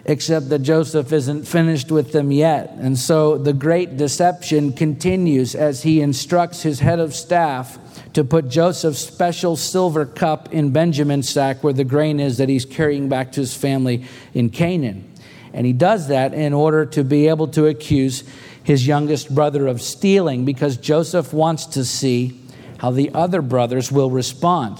except 0.05 0.49
that 0.49 0.59
Joseph 0.59 1.13
isn't 1.13 1.47
finished 1.47 1.91
with 1.91 2.11
them 2.11 2.31
yet. 2.31 2.71
And 2.79 2.97
so 2.97 3.37
the 3.37 3.53
great 3.53 3.97
deception 3.97 4.73
continues 4.73 5.55
as 5.55 5.83
he 5.83 6.01
instructs 6.01 6.63
his 6.63 6.79
head 6.79 6.99
of 6.99 7.13
staff 7.13 7.77
to 8.13 8.23
put 8.23 8.49
Joseph's 8.49 8.99
special 8.99 9.55
silver 9.55 10.05
cup 10.05 10.53
in 10.53 10.71
Benjamin's 10.71 11.29
sack 11.29 11.63
where 11.63 11.73
the 11.73 11.83
grain 11.83 12.19
is 12.19 12.37
that 12.37 12.49
he's 12.49 12.65
carrying 12.65 13.09
back 13.09 13.31
to 13.33 13.39
his 13.39 13.55
family 13.55 14.05
in 14.33 14.49
Canaan. 14.49 15.09
And 15.53 15.65
he 15.65 15.73
does 15.73 16.07
that 16.07 16.33
in 16.33 16.53
order 16.53 16.85
to 16.87 17.03
be 17.03 17.27
able 17.27 17.47
to 17.49 17.67
accuse 17.67 18.23
his 18.63 18.85
youngest 18.85 19.33
brother 19.33 19.67
of 19.67 19.81
stealing 19.81 20.45
because 20.45 20.77
Joseph 20.77 21.33
wants 21.33 21.65
to 21.67 21.85
see 21.85 22.39
how 22.77 22.91
the 22.91 23.11
other 23.13 23.41
brothers 23.41 23.91
will 23.91 24.09
respond. 24.09 24.77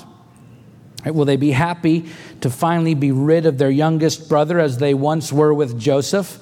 Will 1.05 1.25
they 1.25 1.35
be 1.35 1.51
happy 1.51 2.05
to 2.41 2.50
finally 2.50 2.93
be 2.93 3.11
rid 3.11 3.45
of 3.45 3.57
their 3.57 3.71
youngest 3.71 4.29
brother 4.29 4.59
as 4.59 4.77
they 4.77 4.93
once 4.93 5.33
were 5.33 5.53
with 5.53 5.79
Joseph? 5.79 6.39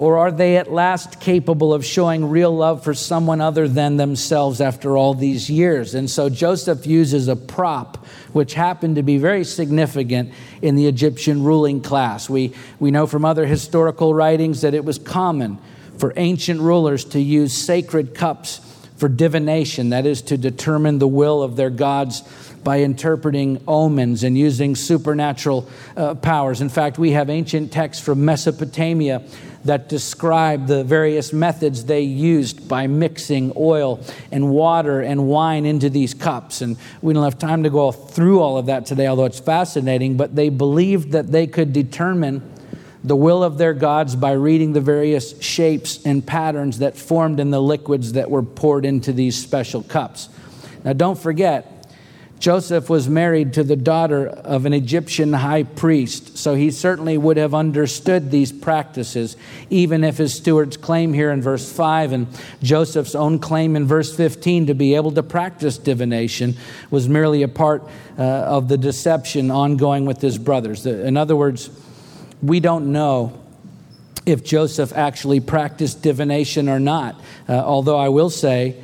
Or 0.00 0.16
are 0.16 0.32
they 0.32 0.56
at 0.56 0.72
last 0.72 1.20
capable 1.20 1.74
of 1.74 1.84
showing 1.84 2.30
real 2.30 2.56
love 2.56 2.82
for 2.82 2.94
someone 2.94 3.42
other 3.42 3.68
than 3.68 3.98
themselves 3.98 4.62
after 4.62 4.96
all 4.96 5.12
these 5.12 5.50
years? 5.50 5.94
And 5.94 6.10
so 6.10 6.30
Joseph 6.30 6.86
uses 6.86 7.28
a 7.28 7.36
prop 7.36 8.06
which 8.32 8.54
happened 8.54 8.96
to 8.96 9.02
be 9.02 9.18
very 9.18 9.44
significant 9.44 10.32
in 10.62 10.74
the 10.74 10.86
Egyptian 10.86 11.44
ruling 11.44 11.82
class. 11.82 12.30
We, 12.30 12.54
we 12.78 12.90
know 12.90 13.06
from 13.06 13.26
other 13.26 13.44
historical 13.44 14.14
writings 14.14 14.62
that 14.62 14.72
it 14.72 14.86
was 14.86 14.98
common 14.98 15.58
for 15.98 16.14
ancient 16.16 16.62
rulers 16.62 17.04
to 17.04 17.20
use 17.20 17.52
sacred 17.52 18.14
cups 18.14 18.62
for 18.96 19.06
divination, 19.06 19.90
that 19.90 20.06
is, 20.06 20.22
to 20.22 20.38
determine 20.38 20.98
the 20.98 21.08
will 21.08 21.42
of 21.42 21.56
their 21.56 21.68
gods 21.68 22.22
by 22.64 22.80
interpreting 22.80 23.62
omens 23.68 24.24
and 24.24 24.36
using 24.36 24.76
supernatural 24.76 25.68
uh, 25.96 26.14
powers. 26.14 26.62
In 26.62 26.70
fact, 26.70 26.98
we 26.98 27.10
have 27.12 27.28
ancient 27.28 27.70
texts 27.70 28.02
from 28.02 28.24
Mesopotamia 28.24 29.22
that 29.64 29.88
describe 29.88 30.66
the 30.66 30.82
various 30.84 31.32
methods 31.32 31.84
they 31.84 32.00
used 32.00 32.68
by 32.68 32.86
mixing 32.86 33.52
oil 33.56 34.00
and 34.32 34.50
water 34.50 35.00
and 35.00 35.26
wine 35.26 35.66
into 35.66 35.90
these 35.90 36.14
cups. 36.14 36.62
And 36.62 36.76
we 37.02 37.12
don't 37.12 37.24
have 37.24 37.38
time 37.38 37.62
to 37.64 37.70
go 37.70 37.92
through 37.92 38.40
all 38.40 38.56
of 38.56 38.66
that 38.66 38.86
today, 38.86 39.06
although 39.06 39.26
it's 39.26 39.40
fascinating. 39.40 40.16
But 40.16 40.34
they 40.34 40.48
believed 40.48 41.12
that 41.12 41.30
they 41.30 41.46
could 41.46 41.72
determine 41.72 42.42
the 43.02 43.16
will 43.16 43.42
of 43.42 43.58
their 43.58 43.72
gods 43.72 44.14
by 44.14 44.32
reading 44.32 44.72
the 44.72 44.80
various 44.80 45.40
shapes 45.42 46.04
and 46.04 46.26
patterns 46.26 46.78
that 46.78 46.96
formed 46.96 47.40
in 47.40 47.50
the 47.50 47.60
liquids 47.60 48.12
that 48.12 48.30
were 48.30 48.42
poured 48.42 48.84
into 48.84 49.12
these 49.12 49.36
special 49.36 49.82
cups. 49.82 50.28
Now, 50.84 50.92
don't 50.92 51.18
forget, 51.18 51.79
Joseph 52.40 52.88
was 52.88 53.06
married 53.06 53.52
to 53.52 53.62
the 53.62 53.76
daughter 53.76 54.26
of 54.26 54.64
an 54.64 54.72
Egyptian 54.72 55.34
high 55.34 55.62
priest, 55.62 56.38
so 56.38 56.54
he 56.54 56.70
certainly 56.70 57.18
would 57.18 57.36
have 57.36 57.54
understood 57.54 58.30
these 58.30 58.50
practices, 58.50 59.36
even 59.68 60.02
if 60.02 60.16
his 60.16 60.32
steward's 60.32 60.78
claim 60.78 61.12
here 61.12 61.30
in 61.30 61.42
verse 61.42 61.70
5 61.70 62.12
and 62.12 62.26
Joseph's 62.62 63.14
own 63.14 63.40
claim 63.40 63.76
in 63.76 63.86
verse 63.86 64.16
15 64.16 64.68
to 64.68 64.74
be 64.74 64.94
able 64.94 65.12
to 65.12 65.22
practice 65.22 65.76
divination 65.76 66.56
was 66.90 67.10
merely 67.10 67.42
a 67.42 67.48
part 67.48 67.86
uh, 68.18 68.22
of 68.22 68.68
the 68.68 68.78
deception 68.78 69.50
ongoing 69.50 70.06
with 70.06 70.22
his 70.22 70.38
brothers. 70.38 70.86
In 70.86 71.18
other 71.18 71.36
words, 71.36 71.68
we 72.40 72.58
don't 72.58 72.90
know 72.90 73.38
if 74.24 74.42
Joseph 74.42 74.94
actually 74.94 75.40
practiced 75.40 76.00
divination 76.00 76.70
or 76.70 76.80
not, 76.80 77.20
uh, 77.50 77.52
although 77.52 77.98
I 77.98 78.08
will 78.08 78.30
say, 78.30 78.82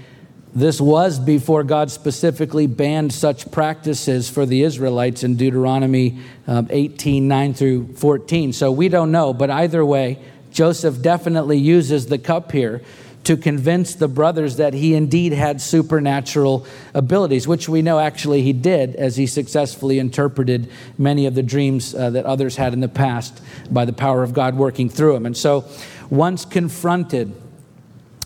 this 0.56 0.80
was 0.80 1.18
before 1.18 1.62
God 1.64 1.90
specifically 1.90 2.66
banned 2.66 3.12
such 3.12 3.50
practices 3.50 4.30
for 4.30 4.46
the 4.46 4.62
Israelites 4.62 5.22
in 5.22 5.36
Deuteronomy 5.36 6.18
um, 6.46 6.66
18 6.70 7.28
9 7.28 7.52
through 7.52 7.92
14. 7.92 8.54
So 8.54 8.72
we 8.72 8.88
don't 8.88 9.12
know, 9.12 9.34
but 9.34 9.50
either 9.50 9.84
way, 9.84 10.18
Joseph 10.50 11.02
definitely 11.02 11.58
uses 11.58 12.06
the 12.06 12.16
cup 12.16 12.52
here 12.52 12.80
to 13.25 13.36
convince 13.36 13.96
the 13.96 14.08
brothers 14.08 14.56
that 14.56 14.72
he 14.72 14.94
indeed 14.94 15.32
had 15.32 15.60
supernatural 15.60 16.64
abilities, 16.94 17.46
which 17.46 17.68
we 17.68 17.82
know 17.82 17.98
actually 17.98 18.40
he 18.40 18.54
did 18.54 18.96
as 18.96 19.16
he 19.16 19.26
successfully 19.26 19.98
interpreted 19.98 20.70
many 20.96 21.26
of 21.26 21.34
the 21.34 21.42
dreams 21.42 21.94
uh, 21.94 22.08
that 22.08 22.25
others 22.25 22.56
had 22.56 22.72
in 22.72 22.80
the 22.80 22.88
past 22.88 23.42
by 23.70 23.84
the 23.84 23.92
power 23.92 24.22
of 24.22 24.32
God 24.32 24.56
working 24.56 24.88
through 24.88 25.16
him. 25.16 25.26
And 25.26 25.36
so, 25.36 25.68
once 26.08 26.46
confronted, 26.46 27.34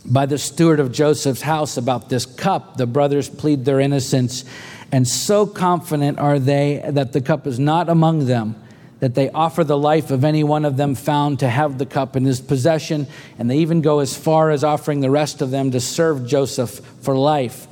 by 0.04 0.26
the 0.26 0.38
steward 0.38 0.80
of 0.80 0.92
Joseph's 0.92 1.42
house 1.42 1.76
about 1.76 2.08
this 2.08 2.26
cup. 2.26 2.76
The 2.76 2.86
brothers 2.86 3.28
plead 3.28 3.64
their 3.64 3.80
innocence, 3.80 4.44
and 4.92 5.06
so 5.06 5.46
confident 5.46 6.18
are 6.18 6.38
they 6.38 6.84
that 6.88 7.12
the 7.12 7.20
cup 7.20 7.46
is 7.46 7.58
not 7.58 7.88
among 7.88 8.26
them 8.26 8.56
that 9.00 9.14
they 9.14 9.30
offer 9.30 9.64
the 9.64 9.76
life 9.76 10.10
of 10.10 10.24
any 10.24 10.44
one 10.44 10.64
of 10.64 10.76
them 10.76 10.94
found 10.94 11.40
to 11.40 11.48
have 11.48 11.78
the 11.78 11.86
cup 11.86 12.16
in 12.16 12.24
his 12.24 12.40
possession, 12.40 13.06
and 13.38 13.50
they 13.50 13.58
even 13.58 13.80
go 13.80 13.98
as 13.98 14.16
far 14.16 14.50
as 14.50 14.62
offering 14.62 15.00
the 15.00 15.10
rest 15.10 15.42
of 15.42 15.50
them 15.50 15.70
to 15.70 15.80
serve 15.80 16.26
Joseph 16.26 16.80
for 17.00 17.16
life. 17.16 17.66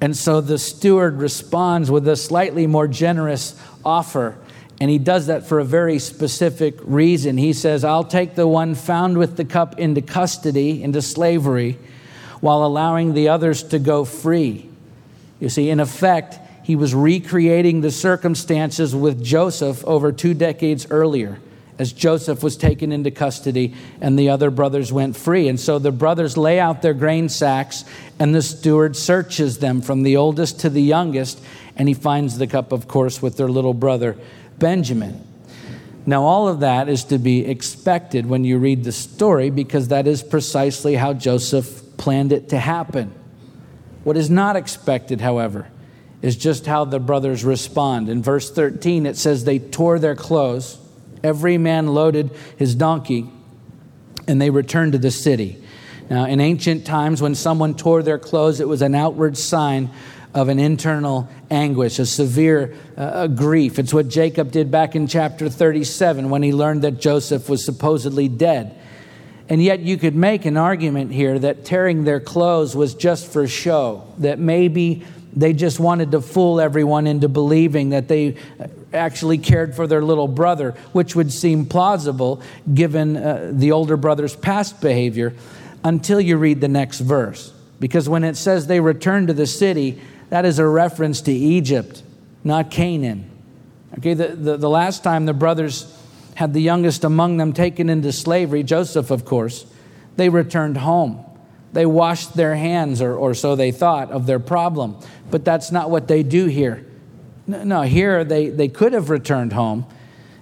And 0.00 0.14
so 0.14 0.42
the 0.42 0.58
steward 0.58 1.16
responds 1.18 1.90
with 1.90 2.06
a 2.06 2.16
slightly 2.16 2.66
more 2.66 2.86
generous 2.86 3.58
offer. 3.84 4.36
And 4.80 4.90
he 4.90 4.98
does 4.98 5.28
that 5.28 5.46
for 5.46 5.58
a 5.58 5.64
very 5.64 5.98
specific 5.98 6.78
reason. 6.82 7.38
He 7.38 7.52
says, 7.52 7.82
I'll 7.82 8.04
take 8.04 8.34
the 8.34 8.46
one 8.46 8.74
found 8.74 9.16
with 9.16 9.36
the 9.36 9.44
cup 9.44 9.78
into 9.78 10.02
custody, 10.02 10.82
into 10.82 11.00
slavery, 11.00 11.78
while 12.40 12.64
allowing 12.64 13.14
the 13.14 13.28
others 13.28 13.62
to 13.64 13.78
go 13.78 14.04
free. 14.04 14.68
You 15.40 15.48
see, 15.48 15.70
in 15.70 15.80
effect, 15.80 16.38
he 16.62 16.76
was 16.76 16.94
recreating 16.94 17.80
the 17.80 17.90
circumstances 17.90 18.94
with 18.94 19.22
Joseph 19.22 19.84
over 19.84 20.12
two 20.12 20.34
decades 20.34 20.86
earlier 20.90 21.38
as 21.78 21.92
Joseph 21.92 22.42
was 22.42 22.56
taken 22.56 22.90
into 22.90 23.10
custody 23.10 23.74
and 24.00 24.18
the 24.18 24.30
other 24.30 24.50
brothers 24.50 24.92
went 24.92 25.16
free. 25.16 25.48
And 25.48 25.60
so 25.60 25.78
the 25.78 25.92
brothers 25.92 26.36
lay 26.36 26.58
out 26.58 26.82
their 26.82 26.94
grain 26.94 27.28
sacks, 27.28 27.84
and 28.18 28.34
the 28.34 28.42
steward 28.42 28.96
searches 28.96 29.58
them 29.58 29.82
from 29.82 30.02
the 30.02 30.16
oldest 30.16 30.60
to 30.60 30.70
the 30.70 30.82
youngest, 30.82 31.40
and 31.76 31.88
he 31.88 31.94
finds 31.94 32.38
the 32.38 32.46
cup, 32.46 32.72
of 32.72 32.88
course, 32.88 33.20
with 33.20 33.36
their 33.36 33.48
little 33.48 33.74
brother 33.74 34.16
Benjamin. 34.58 35.22
Now, 36.06 36.22
all 36.22 36.46
of 36.46 36.60
that 36.60 36.88
is 36.88 37.04
to 37.04 37.18
be 37.18 37.44
expected 37.44 38.26
when 38.26 38.44
you 38.44 38.58
read 38.58 38.84
the 38.84 38.92
story 38.92 39.50
because 39.50 39.88
that 39.88 40.06
is 40.06 40.22
precisely 40.22 40.94
how 40.94 41.12
Joseph 41.14 41.82
planned 41.96 42.32
it 42.32 42.50
to 42.50 42.58
happen. 42.58 43.12
What 44.04 44.16
is 44.16 44.30
not 44.30 44.54
expected, 44.54 45.20
however, 45.20 45.66
is 46.22 46.36
just 46.36 46.66
how 46.66 46.84
the 46.84 47.00
brothers 47.00 47.44
respond. 47.44 48.08
In 48.08 48.22
verse 48.22 48.50
13, 48.50 49.04
it 49.04 49.16
says, 49.16 49.44
They 49.44 49.58
tore 49.58 49.98
their 49.98 50.14
clothes, 50.14 50.78
every 51.24 51.58
man 51.58 51.88
loaded 51.88 52.30
his 52.56 52.76
donkey, 52.76 53.28
and 54.28 54.40
they 54.40 54.50
returned 54.50 54.92
to 54.92 54.98
the 54.98 55.10
city. 55.10 55.60
Now, 56.08 56.26
in 56.26 56.40
ancient 56.40 56.86
times, 56.86 57.20
when 57.20 57.34
someone 57.34 57.74
tore 57.74 58.04
their 58.04 58.18
clothes, 58.18 58.60
it 58.60 58.68
was 58.68 58.80
an 58.80 58.94
outward 58.94 59.36
sign 59.36 59.90
of 60.36 60.50
an 60.50 60.58
internal 60.58 61.28
anguish, 61.50 61.98
a 61.98 62.04
severe 62.04 62.74
uh, 62.94 63.26
grief. 63.26 63.78
It's 63.78 63.94
what 63.94 64.08
Jacob 64.08 64.52
did 64.52 64.70
back 64.70 64.94
in 64.94 65.06
chapter 65.06 65.48
37 65.48 66.28
when 66.28 66.42
he 66.42 66.52
learned 66.52 66.82
that 66.82 67.00
Joseph 67.00 67.48
was 67.48 67.64
supposedly 67.64 68.28
dead. 68.28 68.78
And 69.48 69.62
yet, 69.62 69.80
you 69.80 69.96
could 69.96 70.14
make 70.14 70.44
an 70.44 70.58
argument 70.58 71.10
here 71.10 71.38
that 71.38 71.64
tearing 71.64 72.04
their 72.04 72.20
clothes 72.20 72.76
was 72.76 72.94
just 72.94 73.32
for 73.32 73.48
show, 73.48 74.12
that 74.18 74.38
maybe 74.38 75.06
they 75.32 75.54
just 75.54 75.80
wanted 75.80 76.10
to 76.10 76.20
fool 76.20 76.60
everyone 76.60 77.06
into 77.06 77.30
believing 77.30 77.90
that 77.90 78.08
they 78.08 78.36
actually 78.92 79.38
cared 79.38 79.74
for 79.74 79.86
their 79.86 80.02
little 80.02 80.28
brother, 80.28 80.72
which 80.92 81.16
would 81.16 81.32
seem 81.32 81.64
plausible 81.64 82.42
given 82.74 83.16
uh, 83.16 83.52
the 83.54 83.72
older 83.72 83.96
brother's 83.96 84.36
past 84.36 84.82
behavior 84.82 85.32
until 85.82 86.20
you 86.20 86.36
read 86.36 86.60
the 86.60 86.68
next 86.68 87.00
verse. 87.00 87.54
Because 87.80 88.08
when 88.08 88.24
it 88.24 88.36
says 88.36 88.66
they 88.66 88.80
returned 88.80 89.28
to 89.28 89.34
the 89.34 89.46
city, 89.46 90.00
that 90.30 90.44
is 90.44 90.58
a 90.58 90.66
reference 90.66 91.20
to 91.22 91.32
Egypt, 91.32 92.02
not 92.44 92.70
Canaan. 92.70 93.30
Okay, 93.98 94.14
the, 94.14 94.28
the, 94.28 94.56
the, 94.56 94.68
last 94.68 95.04
time 95.04 95.26
the 95.26 95.32
brothers 95.32 95.92
had 96.34 96.52
the 96.52 96.60
youngest 96.60 97.04
among 97.04 97.36
them 97.36 97.52
taken 97.52 97.88
into 97.88 98.12
slavery, 98.12 98.62
Joseph, 98.62 99.10
of 99.10 99.24
course, 99.24 99.66
they 100.16 100.28
returned 100.28 100.76
home. 100.76 101.24
They 101.72 101.86
washed 101.86 102.34
their 102.34 102.54
hands, 102.54 103.00
or, 103.00 103.14
or 103.14 103.34
so 103.34 103.54
they 103.54 103.70
thought, 103.70 104.10
of 104.10 104.26
their 104.26 104.38
problem. 104.38 104.96
But 105.30 105.44
that's 105.44 105.70
not 105.70 105.90
what 105.90 106.08
they 106.08 106.22
do 106.22 106.46
here. 106.46 106.86
No, 107.46 107.82
here 107.82 108.24
they, 108.24 108.48
they 108.48 108.68
could 108.68 108.92
have 108.92 109.10
returned 109.10 109.52
home. 109.52 109.86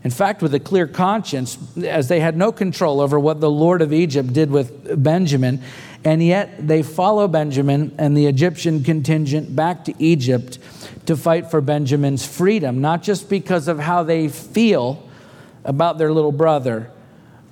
In 0.05 0.11
fact, 0.11 0.43
with 0.43 0.55
a 0.55 0.61
clear 0.61 0.87
conscience, 0.87 1.59
as 1.83 2.09
they 2.09 2.21
had 2.21 2.37
no 2.37 2.53
control 2.53 3.01
over 3.01 3.19
what 3.19 3.41
the 3.41 3.51
Lord 3.51 3.83
of 3.83 3.93
Egypt 3.93 4.33
did 4.33 4.51
with 4.51 5.03
Benjamin, 5.03 5.63
and 6.05 6.23
yet 6.23 6.67
they 6.67 6.83
follow 6.83 7.27
Benjamin 7.27 7.95
and 7.99 8.17
the 8.17 8.27
Egyptian 8.27 8.85
contingent 8.85 9.57
back 9.57 9.85
to 9.87 9.95
Egypt 9.99 10.59
to 11.07 11.17
fight 11.17 11.51
for 11.51 11.61
Benjamin's 11.61 12.27
freedom, 12.27 12.81
not 12.81 13.03
just 13.03 13.31
because 13.31 13.69
of 13.69 13.79
how 13.79 14.03
they 14.03 14.29
feel 14.29 15.09
about 15.65 15.97
their 15.97 16.13
little 16.13 16.33
brother, 16.33 16.91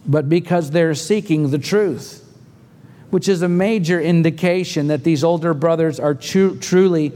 but 0.07 0.29
because 0.29 0.71
they're 0.71 0.95
seeking 0.95 1.51
the 1.51 1.59
truth, 1.59 2.19
which 3.11 3.29
is 3.29 3.41
a 3.41 3.49
major 3.49 4.01
indication 4.01 4.89
that 4.89 5.03
these 5.05 5.25
older 5.25 5.55
brothers 5.55 5.99
are 5.99 6.15
tru- 6.15 6.59
truly 6.59 7.13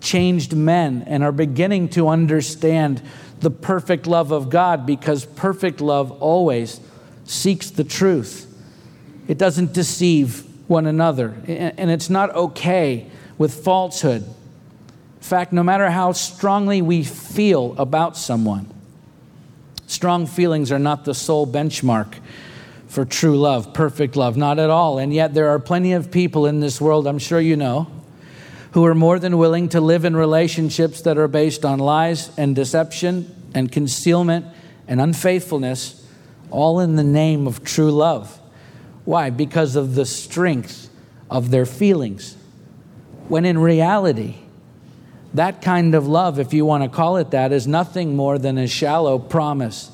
changed 0.00 0.54
men 0.54 1.02
and 1.06 1.22
are 1.22 1.32
beginning 1.32 1.88
to 1.88 2.08
understand 2.08 3.02
the 3.40 3.50
perfect 3.50 4.06
love 4.06 4.32
of 4.32 4.50
God 4.50 4.86
because 4.86 5.24
perfect 5.24 5.80
love 5.80 6.10
always 6.12 6.80
seeks 7.24 7.70
the 7.70 7.84
truth. 7.84 8.50
It 9.28 9.38
doesn't 9.38 9.72
deceive 9.72 10.44
one 10.66 10.86
another, 10.86 11.34
and 11.46 11.90
it's 11.90 12.08
not 12.08 12.34
okay 12.34 13.10
with 13.38 13.64
falsehood. 13.64 14.22
In 14.22 15.22
fact, 15.22 15.52
no 15.52 15.62
matter 15.62 15.90
how 15.90 16.12
strongly 16.12 16.82
we 16.82 17.02
feel 17.02 17.74
about 17.78 18.16
someone, 18.16 18.72
strong 19.86 20.26
feelings 20.26 20.70
are 20.72 20.78
not 20.78 21.04
the 21.04 21.14
sole 21.14 21.46
benchmark 21.46 22.14
for 22.86 23.04
true 23.04 23.36
love, 23.36 23.74
perfect 23.74 24.16
love, 24.16 24.36
not 24.36 24.58
at 24.58 24.70
all. 24.70 24.98
And 24.98 25.12
yet, 25.12 25.34
there 25.34 25.48
are 25.48 25.58
plenty 25.58 25.94
of 25.94 26.10
people 26.10 26.46
in 26.46 26.60
this 26.60 26.80
world, 26.80 27.06
I'm 27.06 27.18
sure 27.18 27.40
you 27.40 27.56
know, 27.56 27.88
who 28.72 28.84
are 28.84 28.94
more 28.94 29.18
than 29.18 29.36
willing 29.36 29.68
to 29.70 29.80
live 29.80 30.04
in 30.04 30.14
relationships 30.14 31.02
that 31.02 31.18
are 31.18 31.28
based 31.28 31.64
on 31.64 31.78
lies 31.78 32.30
and 32.38 32.54
deception 32.54 33.34
and 33.54 33.70
concealment 33.70 34.46
and 34.86 35.00
unfaithfulness, 35.00 36.06
all 36.50 36.80
in 36.80 36.96
the 36.96 37.04
name 37.04 37.46
of 37.46 37.64
true 37.64 37.90
love. 37.90 38.38
Why? 39.04 39.30
Because 39.30 39.76
of 39.76 39.94
the 39.94 40.06
strength 40.06 40.88
of 41.30 41.50
their 41.50 41.66
feelings. 41.66 42.36
When 43.28 43.44
in 43.44 43.58
reality, 43.58 44.36
that 45.34 45.62
kind 45.62 45.94
of 45.94 46.06
love, 46.06 46.38
if 46.38 46.52
you 46.52 46.64
want 46.64 46.84
to 46.84 46.88
call 46.88 47.16
it 47.16 47.30
that, 47.32 47.52
is 47.52 47.66
nothing 47.66 48.16
more 48.16 48.38
than 48.38 48.58
a 48.58 48.66
shallow 48.66 49.18
promise. 49.18 49.90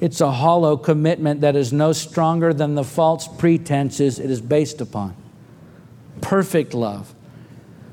It's 0.00 0.20
a 0.20 0.30
hollow 0.30 0.76
commitment 0.76 1.40
that 1.40 1.56
is 1.56 1.72
no 1.72 1.92
stronger 1.92 2.54
than 2.54 2.74
the 2.74 2.84
false 2.84 3.28
pretenses 3.28 4.18
it 4.18 4.30
is 4.30 4.40
based 4.40 4.80
upon. 4.80 5.16
Perfect 6.20 6.74
love 6.74 7.14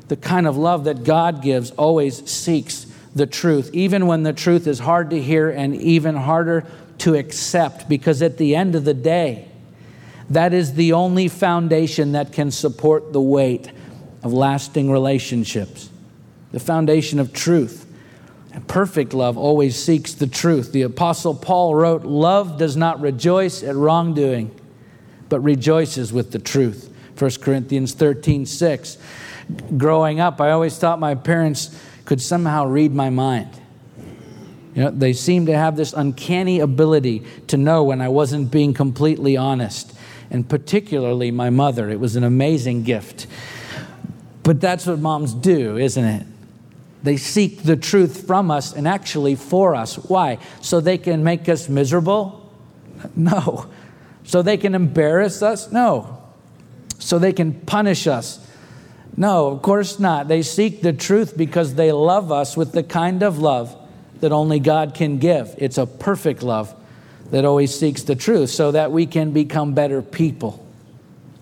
the 0.07 0.15
kind 0.15 0.47
of 0.47 0.57
love 0.57 0.83
that 0.83 1.03
God 1.03 1.41
gives 1.41 1.71
always 1.71 2.29
seeks 2.29 2.85
the 3.15 3.25
truth, 3.25 3.69
even 3.73 4.07
when 4.07 4.23
the 4.23 4.33
truth 4.33 4.67
is 4.67 4.79
hard 4.79 5.09
to 5.11 5.21
hear 5.21 5.49
and 5.49 5.75
even 5.75 6.15
harder 6.15 6.65
to 6.99 7.15
accept, 7.15 7.89
because 7.89 8.21
at 8.21 8.37
the 8.37 8.55
end 8.55 8.75
of 8.75 8.85
the 8.85 8.93
day, 8.93 9.47
that 10.29 10.53
is 10.53 10.73
the 10.73 10.93
only 10.93 11.27
foundation 11.27 12.13
that 12.13 12.33
can 12.33 12.51
support 12.51 13.13
the 13.13 13.21
weight 13.21 13.71
of 14.23 14.33
lasting 14.33 14.89
relationships. 14.91 15.89
The 16.51 16.59
foundation 16.59 17.19
of 17.19 17.33
truth. 17.33 17.85
And 18.53 18.67
perfect 18.67 19.13
love 19.13 19.37
always 19.37 19.75
seeks 19.75 20.13
the 20.13 20.27
truth. 20.27 20.71
The 20.71 20.83
Apostle 20.83 21.35
Paul 21.35 21.75
wrote, 21.75 22.03
Love 22.03 22.57
does 22.57 22.77
not 22.77 23.01
rejoice 23.01 23.61
at 23.63 23.75
wrongdoing, 23.75 24.57
but 25.29 25.41
rejoices 25.41 26.13
with 26.13 26.31
the 26.31 26.39
truth. 26.39 26.91
1 27.17 27.31
Corinthians 27.41 27.93
13 27.93 28.45
6 28.45 28.97
growing 29.77 30.19
up, 30.19 30.41
I 30.41 30.51
always 30.51 30.77
thought 30.77 30.99
my 30.99 31.15
parents 31.15 31.77
could 32.05 32.21
somehow 32.21 32.65
read 32.65 32.93
my 32.93 33.09
mind. 33.09 33.49
You 34.73 34.83
know, 34.83 34.91
they 34.91 35.13
seemed 35.13 35.47
to 35.47 35.57
have 35.57 35.77
this 35.77 35.93
uncanny 35.93 36.59
ability 36.59 37.23
to 37.47 37.57
know 37.57 37.83
when 37.83 38.01
I 38.01 38.09
wasn't 38.09 38.51
being 38.51 38.73
completely 38.73 39.37
honest, 39.37 39.94
and 40.29 40.47
particularly 40.47 41.31
my 41.31 41.49
mother. 41.49 41.89
It 41.89 41.99
was 41.99 42.15
an 42.15 42.23
amazing 42.23 42.83
gift. 42.83 43.27
But 44.43 44.61
that's 44.61 44.85
what 44.85 44.99
moms 44.99 45.33
do, 45.33 45.77
isn't 45.77 46.03
it? 46.03 46.25
They 47.03 47.17
seek 47.17 47.63
the 47.63 47.75
truth 47.75 48.25
from 48.25 48.49
us 48.49 48.73
and 48.73 48.87
actually 48.87 49.35
for 49.35 49.75
us. 49.75 49.95
Why? 49.95 50.39
So 50.61 50.79
they 50.79 50.97
can 50.97 51.23
make 51.23 51.47
us 51.49 51.69
miserable? 51.69 52.41
No. 53.15 53.67
So 54.23 54.41
they 54.41 54.57
can 54.57 54.73
embarrass 54.73 55.43
us? 55.43 55.71
No. 55.71 56.23
So 56.97 57.19
they 57.19 57.33
can 57.33 57.53
punish 57.53 58.07
us? 58.07 58.39
No, 59.15 59.47
of 59.47 59.61
course 59.61 59.99
not. 59.99 60.27
They 60.27 60.41
seek 60.41 60.81
the 60.81 60.93
truth 60.93 61.37
because 61.37 61.75
they 61.75 61.91
love 61.91 62.31
us 62.31 62.57
with 62.57 62.71
the 62.71 62.81
kind 62.81 63.21
of 63.21 63.37
love 63.37 63.75
that 64.21 64.31
only 64.31 64.59
God 64.59 64.95
can 64.95 65.19
give. 65.19 65.53
It's 65.57 65.77
a 65.77 65.85
perfect 65.85 66.41
love 66.41 66.73
that 67.31 67.45
always 67.45 67.77
seeks 67.77 68.03
the 68.03 68.15
truth 68.15 68.49
so 68.49 68.71
that 68.71 68.91
we 68.91 69.05
can 69.05 69.31
become 69.31 69.73
better 69.73 70.01
people, 70.01 70.65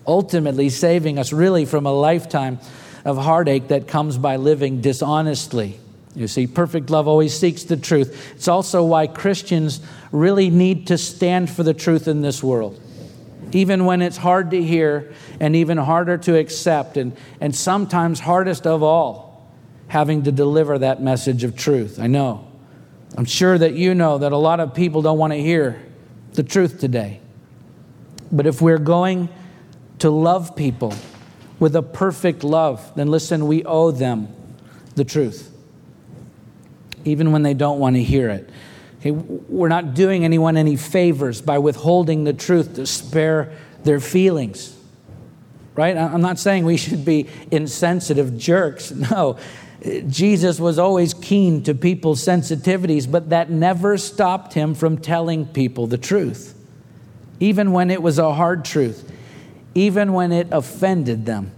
ultimately 0.06 0.68
saving 0.68 1.18
us 1.18 1.32
really 1.32 1.64
from 1.64 1.86
a 1.86 1.92
lifetime 1.92 2.58
of 3.04 3.18
heartache 3.18 3.68
that 3.68 3.86
comes 3.86 4.16
by 4.18 4.36
living 4.36 4.80
dishonestly. 4.80 5.78
You 6.14 6.28
see, 6.28 6.46
perfect 6.46 6.90
love 6.90 7.08
always 7.08 7.38
seeks 7.38 7.64
the 7.64 7.76
truth. 7.76 8.34
It's 8.36 8.48
also 8.48 8.84
why 8.84 9.08
Christians 9.08 9.80
really 10.12 10.48
need 10.48 10.86
to 10.86 10.98
stand 10.98 11.50
for 11.50 11.62
the 11.62 11.74
truth 11.74 12.08
in 12.08 12.22
this 12.22 12.42
world 12.42 12.80
even 13.54 13.84
when 13.84 14.02
it's 14.02 14.16
hard 14.16 14.50
to 14.50 14.62
hear 14.62 15.12
and 15.40 15.54
even 15.56 15.78
harder 15.78 16.18
to 16.18 16.36
accept, 16.36 16.96
and, 16.96 17.16
and 17.40 17.54
sometimes 17.54 18.20
hardest 18.20 18.66
of 18.66 18.82
all, 18.82 19.48
having 19.88 20.24
to 20.24 20.32
deliver 20.32 20.78
that 20.78 21.00
message 21.00 21.44
of 21.44 21.56
truth. 21.56 21.98
I 22.00 22.08
know. 22.08 22.46
I'm 23.16 23.24
sure 23.24 23.56
that 23.56 23.74
you 23.74 23.94
know 23.94 24.18
that 24.18 24.32
a 24.32 24.36
lot 24.36 24.60
of 24.60 24.74
people 24.74 25.02
don't 25.02 25.18
want 25.18 25.32
to 25.32 25.40
hear 25.40 25.80
the 26.32 26.42
truth 26.42 26.80
today. 26.80 27.20
But 28.32 28.46
if 28.46 28.60
we're 28.60 28.78
going 28.78 29.28
to 30.00 30.10
love 30.10 30.56
people 30.56 30.94
with 31.60 31.76
a 31.76 31.82
perfect 31.82 32.42
love, 32.42 32.92
then 32.96 33.08
listen, 33.08 33.46
we 33.46 33.64
owe 33.64 33.92
them 33.92 34.28
the 34.96 35.04
truth, 35.04 35.52
even 37.04 37.30
when 37.30 37.42
they 37.42 37.54
don't 37.54 37.78
want 37.78 37.96
to 37.96 38.02
hear 38.02 38.28
it. 38.28 38.50
Okay, 39.00 39.12
we're 39.12 39.68
not 39.68 39.94
doing 39.94 40.24
anyone 40.24 40.56
any 40.56 40.76
favors 40.76 41.40
by 41.40 41.58
withholding 41.58 42.24
the 42.24 42.32
truth 42.32 42.74
to 42.76 42.86
spare 42.86 43.52
their 43.84 44.00
feelings. 44.00 44.76
Right? 45.76 45.96
I'm 45.96 46.20
not 46.20 46.38
saying 46.38 46.64
we 46.64 46.76
should 46.76 47.04
be 47.04 47.28
insensitive 47.50 48.38
jerks. 48.38 48.90
No. 49.10 49.38
Jesus 50.08 50.58
was 50.58 50.78
always 50.78 51.12
keen 51.12 51.62
to 51.64 51.74
people's 51.74 52.24
sensitivities, 52.24 53.10
but 53.10 53.30
that 53.30 53.50
never 53.50 53.98
stopped 53.98 54.54
him 54.54 54.74
from 54.74 54.96
telling 54.96 55.46
people 55.46 55.86
the 55.86 55.98
truth, 55.98 56.54
even 57.38 57.72
when 57.72 57.90
it 57.90 58.02
was 58.02 58.18
a 58.18 58.32
hard 58.32 58.64
truth, 58.64 59.10
even 59.74 60.14
when 60.14 60.32
it 60.32 60.48
offended 60.52 61.26
them. 61.26 61.52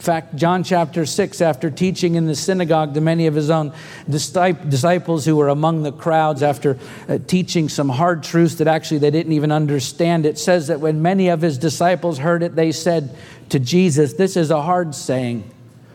In 0.00 0.02
fact, 0.02 0.36
John 0.36 0.64
chapter 0.64 1.04
6, 1.04 1.42
after 1.42 1.70
teaching 1.70 2.14
in 2.14 2.24
the 2.24 2.34
synagogue 2.34 2.94
to 2.94 3.02
many 3.02 3.26
of 3.26 3.34
his 3.34 3.50
own 3.50 3.74
disciples 4.08 5.26
who 5.26 5.36
were 5.36 5.48
among 5.48 5.82
the 5.82 5.92
crowds, 5.92 6.42
after 6.42 6.78
uh, 7.06 7.18
teaching 7.26 7.68
some 7.68 7.90
hard 7.90 8.22
truths 8.22 8.54
that 8.54 8.68
actually 8.68 8.96
they 8.96 9.10
didn't 9.10 9.34
even 9.34 9.52
understand, 9.52 10.24
it 10.24 10.38
says 10.38 10.68
that 10.68 10.80
when 10.80 11.02
many 11.02 11.28
of 11.28 11.42
his 11.42 11.58
disciples 11.58 12.16
heard 12.16 12.42
it, 12.42 12.56
they 12.56 12.72
said 12.72 13.14
to 13.50 13.58
Jesus, 13.58 14.14
This 14.14 14.38
is 14.38 14.50
a 14.50 14.62
hard 14.62 14.94
saying. 14.94 15.44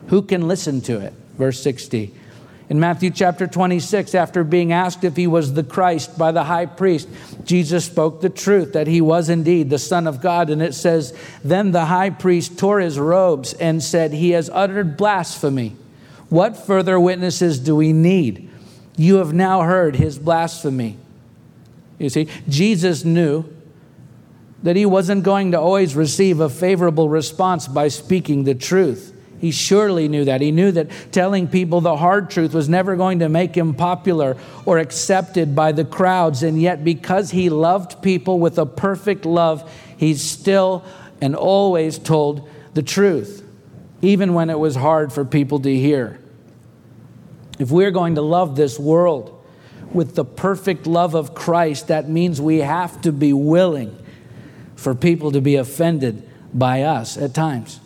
Who 0.06 0.22
can 0.22 0.46
listen 0.46 0.80
to 0.82 1.00
it? 1.00 1.12
Verse 1.36 1.60
60. 1.62 2.14
In 2.68 2.80
Matthew 2.80 3.10
chapter 3.10 3.46
26, 3.46 4.14
after 4.14 4.42
being 4.42 4.72
asked 4.72 5.04
if 5.04 5.16
he 5.16 5.28
was 5.28 5.54
the 5.54 5.62
Christ 5.62 6.18
by 6.18 6.32
the 6.32 6.44
high 6.44 6.66
priest, 6.66 7.08
Jesus 7.44 7.84
spoke 7.84 8.20
the 8.20 8.28
truth 8.28 8.72
that 8.72 8.88
he 8.88 9.00
was 9.00 9.28
indeed 9.28 9.70
the 9.70 9.78
Son 9.78 10.08
of 10.08 10.20
God. 10.20 10.50
And 10.50 10.60
it 10.60 10.74
says, 10.74 11.16
Then 11.44 11.70
the 11.70 11.84
high 11.84 12.10
priest 12.10 12.58
tore 12.58 12.80
his 12.80 12.98
robes 12.98 13.52
and 13.52 13.82
said, 13.82 14.12
He 14.12 14.30
has 14.30 14.50
uttered 14.52 14.96
blasphemy. 14.96 15.76
What 16.28 16.56
further 16.56 16.98
witnesses 16.98 17.60
do 17.60 17.76
we 17.76 17.92
need? 17.92 18.50
You 18.96 19.16
have 19.16 19.32
now 19.32 19.62
heard 19.62 19.94
his 19.94 20.18
blasphemy. 20.18 20.96
You 21.98 22.10
see, 22.10 22.28
Jesus 22.48 23.04
knew 23.04 23.44
that 24.64 24.74
he 24.74 24.86
wasn't 24.86 25.22
going 25.22 25.52
to 25.52 25.60
always 25.60 25.94
receive 25.94 26.40
a 26.40 26.48
favorable 26.48 27.08
response 27.08 27.68
by 27.68 27.88
speaking 27.88 28.42
the 28.42 28.54
truth. 28.56 29.15
He 29.40 29.50
surely 29.50 30.08
knew 30.08 30.24
that. 30.24 30.40
He 30.40 30.50
knew 30.50 30.72
that 30.72 30.90
telling 31.12 31.48
people 31.48 31.80
the 31.80 31.96
hard 31.96 32.30
truth 32.30 32.54
was 32.54 32.68
never 32.68 32.96
going 32.96 33.18
to 33.18 33.28
make 33.28 33.54
him 33.54 33.74
popular 33.74 34.36
or 34.64 34.78
accepted 34.78 35.54
by 35.54 35.72
the 35.72 35.84
crowds. 35.84 36.42
And 36.42 36.60
yet, 36.60 36.84
because 36.84 37.30
he 37.30 37.50
loved 37.50 38.02
people 38.02 38.38
with 38.38 38.58
a 38.58 38.66
perfect 38.66 39.26
love, 39.26 39.70
he 39.96 40.14
still 40.14 40.84
and 41.20 41.34
always 41.34 41.98
told 41.98 42.48
the 42.74 42.82
truth, 42.82 43.44
even 44.02 44.34
when 44.34 44.50
it 44.50 44.58
was 44.58 44.76
hard 44.76 45.12
for 45.12 45.24
people 45.24 45.60
to 45.60 45.74
hear. 45.74 46.18
If 47.58 47.70
we're 47.70 47.90
going 47.90 48.16
to 48.16 48.22
love 48.22 48.56
this 48.56 48.78
world 48.78 49.32
with 49.92 50.14
the 50.14 50.24
perfect 50.24 50.86
love 50.86 51.14
of 51.14 51.34
Christ, 51.34 51.88
that 51.88 52.08
means 52.08 52.40
we 52.40 52.58
have 52.58 53.00
to 53.02 53.12
be 53.12 53.32
willing 53.32 53.96
for 54.74 54.94
people 54.94 55.32
to 55.32 55.40
be 55.40 55.56
offended 55.56 56.28
by 56.52 56.82
us 56.82 57.16
at 57.16 57.32
times. 57.32 57.80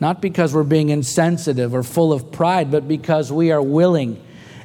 Not 0.00 0.22
because 0.22 0.54
we're 0.54 0.62
being 0.62 0.90
insensitive 0.90 1.74
or 1.74 1.82
full 1.82 2.12
of 2.12 2.30
pride, 2.30 2.70
but 2.70 2.86
because 2.86 3.32
we 3.32 3.50
are 3.50 3.62
willing 3.62 4.22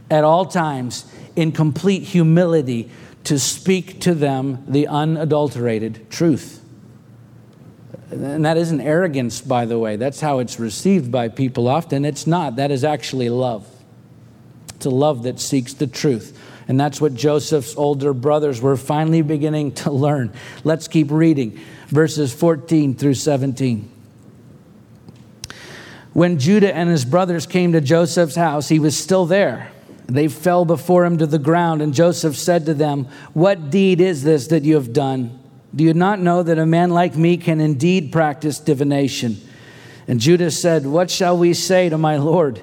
at 0.10 0.24
all 0.24 0.46
times 0.46 1.12
in 1.36 1.52
complete 1.52 2.04
humility 2.04 2.92
to 3.24 3.40
speak 3.40 4.02
to 4.02 4.14
them 4.14 4.64
the 4.68 4.88
unadulterated 4.88 6.10
truth. 6.10 6.64
And 8.12 8.46
that 8.46 8.58
isn't 8.58 8.82
arrogance, 8.82 9.42
by 9.42 9.66
the 9.66 9.80
way. 9.80 9.96
That's 9.96 10.20
how 10.20 10.40
it's 10.40 10.60
received 10.60 11.12
by 11.12 11.30
people 11.30 11.68
often. 11.68 12.06
It's 12.06 12.28
not. 12.28 12.58
That 12.58 12.70
is 12.70 12.84
actually 12.84 13.30
love. 13.30 13.68
It's 14.76 14.86
a 14.86 14.92
love 14.92 15.24
that 15.24 15.40
seeks 15.40 15.74
the 15.74 15.88
truth. 15.88 16.40
And 16.68 16.80
that's 16.80 17.02
what 17.02 17.16
Joseph's 17.16 17.76
older 17.76 18.14
brothers 18.14 18.62
were 18.62 18.78
finally 18.78 19.22
beginning 19.22 19.72
to 19.74 19.92
learn. 19.92 20.32
Let's 20.64 20.88
keep 20.88 21.10
reading 21.10 21.60
verses 21.88 22.34
14 22.34 22.96
through 22.96 23.16
17. 23.16 23.93
When 26.14 26.38
Judah 26.38 26.74
and 26.74 26.90
his 26.90 27.06
brothers 27.06 27.48
came 27.48 27.74
to 27.74 27.82
Joseph's 27.82 28.36
house, 28.36 28.70
he 28.70 28.80
was 28.80 28.98
still 28.98 29.26
there. 29.26 29.72
They 30.06 30.28
fell 30.28 30.64
before 30.64 31.06
him 31.06 31.18
to 31.18 31.26
the 31.26 31.40
ground, 31.40 31.82
and 31.82 31.94
Joseph 31.94 32.36
said 32.36 32.68
to 32.68 32.74
them, 32.74 33.08
What 33.34 33.72
deed 33.72 34.00
is 34.00 34.24
this 34.24 34.48
that 34.48 34.64
you 34.64 34.76
have 34.76 34.94
done? 34.94 35.40
Do 35.76 35.84
you 35.84 35.94
not 35.94 36.20
know 36.20 36.44
that 36.44 36.60
a 36.60 36.66
man 36.66 36.92
like 36.92 37.16
me 37.16 37.38
can 37.38 37.60
indeed 37.60 38.12
practice 38.12 38.60
divination? 38.60 39.38
And 40.08 40.20
Judah 40.20 40.52
said, 40.52 40.86
What 40.86 41.10
shall 41.10 41.38
we 41.38 41.54
say 41.54 41.90
to 41.90 41.98
my 41.98 42.18
Lord? 42.18 42.62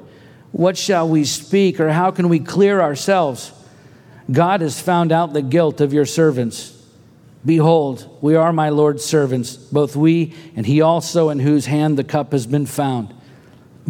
What 0.53 0.77
shall 0.77 1.09
we 1.09 1.25
speak, 1.25 1.81
or 1.81 1.91
how 1.91 2.11
can 2.13 2.29
we 2.29 2.39
clear 2.39 2.81
ourselves? 2.81 3.53
God 4.31 4.61
has 4.61 4.81
found 4.81 5.11
out 5.11 5.33
the 5.33 5.43
guilt 5.43 5.81
of 5.81 5.93
your 5.93 6.07
servants. 6.07 6.77
Behold, 7.45 8.19
we 8.21 8.37
are 8.37 8.53
my 8.53 8.69
Lord's 8.69 9.05
servants, 9.05 9.57
both 9.57 9.97
we 9.97 10.35
and 10.55 10.67
he 10.67 10.81
also, 10.81 11.31
in 11.31 11.41
whose 11.41 11.67
hand 11.67 11.97
the 11.97 12.05
cup 12.05 12.33
has 12.33 12.47
been 12.47 12.67
found. 12.67 13.15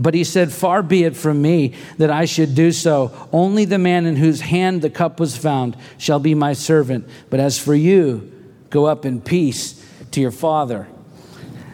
But 0.01 0.15
he 0.15 0.25
said, 0.25 0.51
Far 0.51 0.83
be 0.83 1.05
it 1.05 1.15
from 1.15 1.43
me 1.43 1.75
that 1.99 2.11
I 2.11 2.25
should 2.25 2.55
do 2.55 2.73
so. 2.73 3.13
Only 3.33 3.67
the 3.67 3.79
man 3.79 4.07
in 4.07 4.17
whose 4.17 4.41
hand 4.41 4.81
the 4.81 4.89
cup 4.89 5.21
was 5.21 5.37
found 5.37 5.77
shall 5.99 6.19
be 6.19 6.35
my 6.35 6.55
servant. 6.55 7.07
But 7.29 7.39
as 7.39 7.59
for 7.59 7.75
you, 7.75 8.33
go 8.71 8.87
up 8.87 9.05
in 9.05 9.21
peace 9.21 9.87
to 10.13 10.21
your 10.23 10.31
father. 10.31 10.89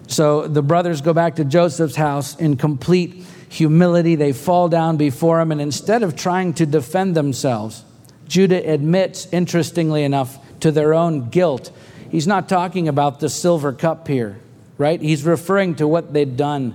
So 0.08 0.48
the 0.48 0.60
brothers 0.60 1.00
go 1.02 1.12
back 1.12 1.36
to 1.36 1.44
Joseph's 1.44 1.94
house 1.94 2.36
in 2.36 2.56
complete 2.56 3.24
humility. 3.48 4.16
They 4.16 4.32
fall 4.32 4.68
down 4.68 4.96
before 4.96 5.40
him, 5.40 5.52
and 5.52 5.60
instead 5.60 6.02
of 6.02 6.16
trying 6.16 6.52
to 6.54 6.66
defend 6.66 7.14
themselves, 7.14 7.84
Judah 8.26 8.68
admits, 8.68 9.28
interestingly 9.32 10.02
enough, 10.02 10.36
to 10.60 10.72
their 10.72 10.94
own 10.94 11.30
guilt. 11.30 11.70
He's 12.10 12.26
not 12.26 12.48
talking 12.48 12.88
about 12.88 13.20
the 13.20 13.28
silver 13.28 13.72
cup 13.72 14.08
here, 14.08 14.40
right? 14.78 15.00
He's 15.00 15.22
referring 15.22 15.76
to 15.76 15.86
what 15.86 16.12
they'd 16.12 16.36
done 16.36 16.74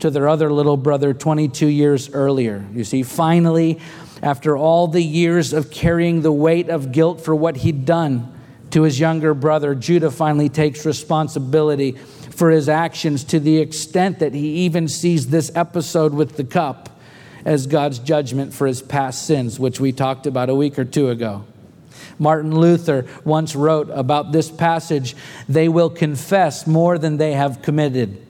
to 0.00 0.10
their 0.10 0.28
other 0.28 0.52
little 0.52 0.76
brother 0.76 1.14
22 1.14 1.66
years 1.66 2.10
earlier. 2.10 2.64
You 2.72 2.84
see, 2.84 3.02
finally, 3.02 3.80
after 4.22 4.56
all 4.56 4.88
the 4.88 5.02
years 5.02 5.52
of 5.52 5.70
carrying 5.70 6.22
the 6.22 6.32
weight 6.32 6.68
of 6.68 6.92
guilt 6.92 7.20
for 7.20 7.34
what 7.34 7.58
he'd 7.58 7.84
done 7.84 8.32
to 8.70 8.82
his 8.82 8.98
younger 8.98 9.34
brother, 9.34 9.74
Judah 9.74 10.10
finally 10.10 10.48
takes 10.48 10.84
responsibility 10.84 11.92
for 11.92 12.50
his 12.50 12.68
actions 12.68 13.22
to 13.24 13.38
the 13.38 13.58
extent 13.58 14.18
that 14.18 14.34
he 14.34 14.64
even 14.64 14.88
sees 14.88 15.28
this 15.28 15.50
episode 15.54 16.12
with 16.12 16.36
the 16.36 16.44
cup 16.44 16.88
as 17.44 17.66
God's 17.66 17.98
judgment 17.98 18.52
for 18.54 18.66
his 18.66 18.82
past 18.82 19.26
sins, 19.26 19.60
which 19.60 19.78
we 19.78 19.92
talked 19.92 20.26
about 20.26 20.48
a 20.48 20.54
week 20.54 20.78
or 20.78 20.84
two 20.84 21.10
ago. 21.10 21.44
Martin 22.18 22.58
Luther 22.58 23.06
once 23.24 23.54
wrote 23.54 23.90
about 23.90 24.32
this 24.32 24.50
passage 24.50 25.14
they 25.48 25.68
will 25.68 25.90
confess 25.90 26.66
more 26.66 26.98
than 26.98 27.16
they 27.16 27.32
have 27.32 27.62
committed. 27.62 28.23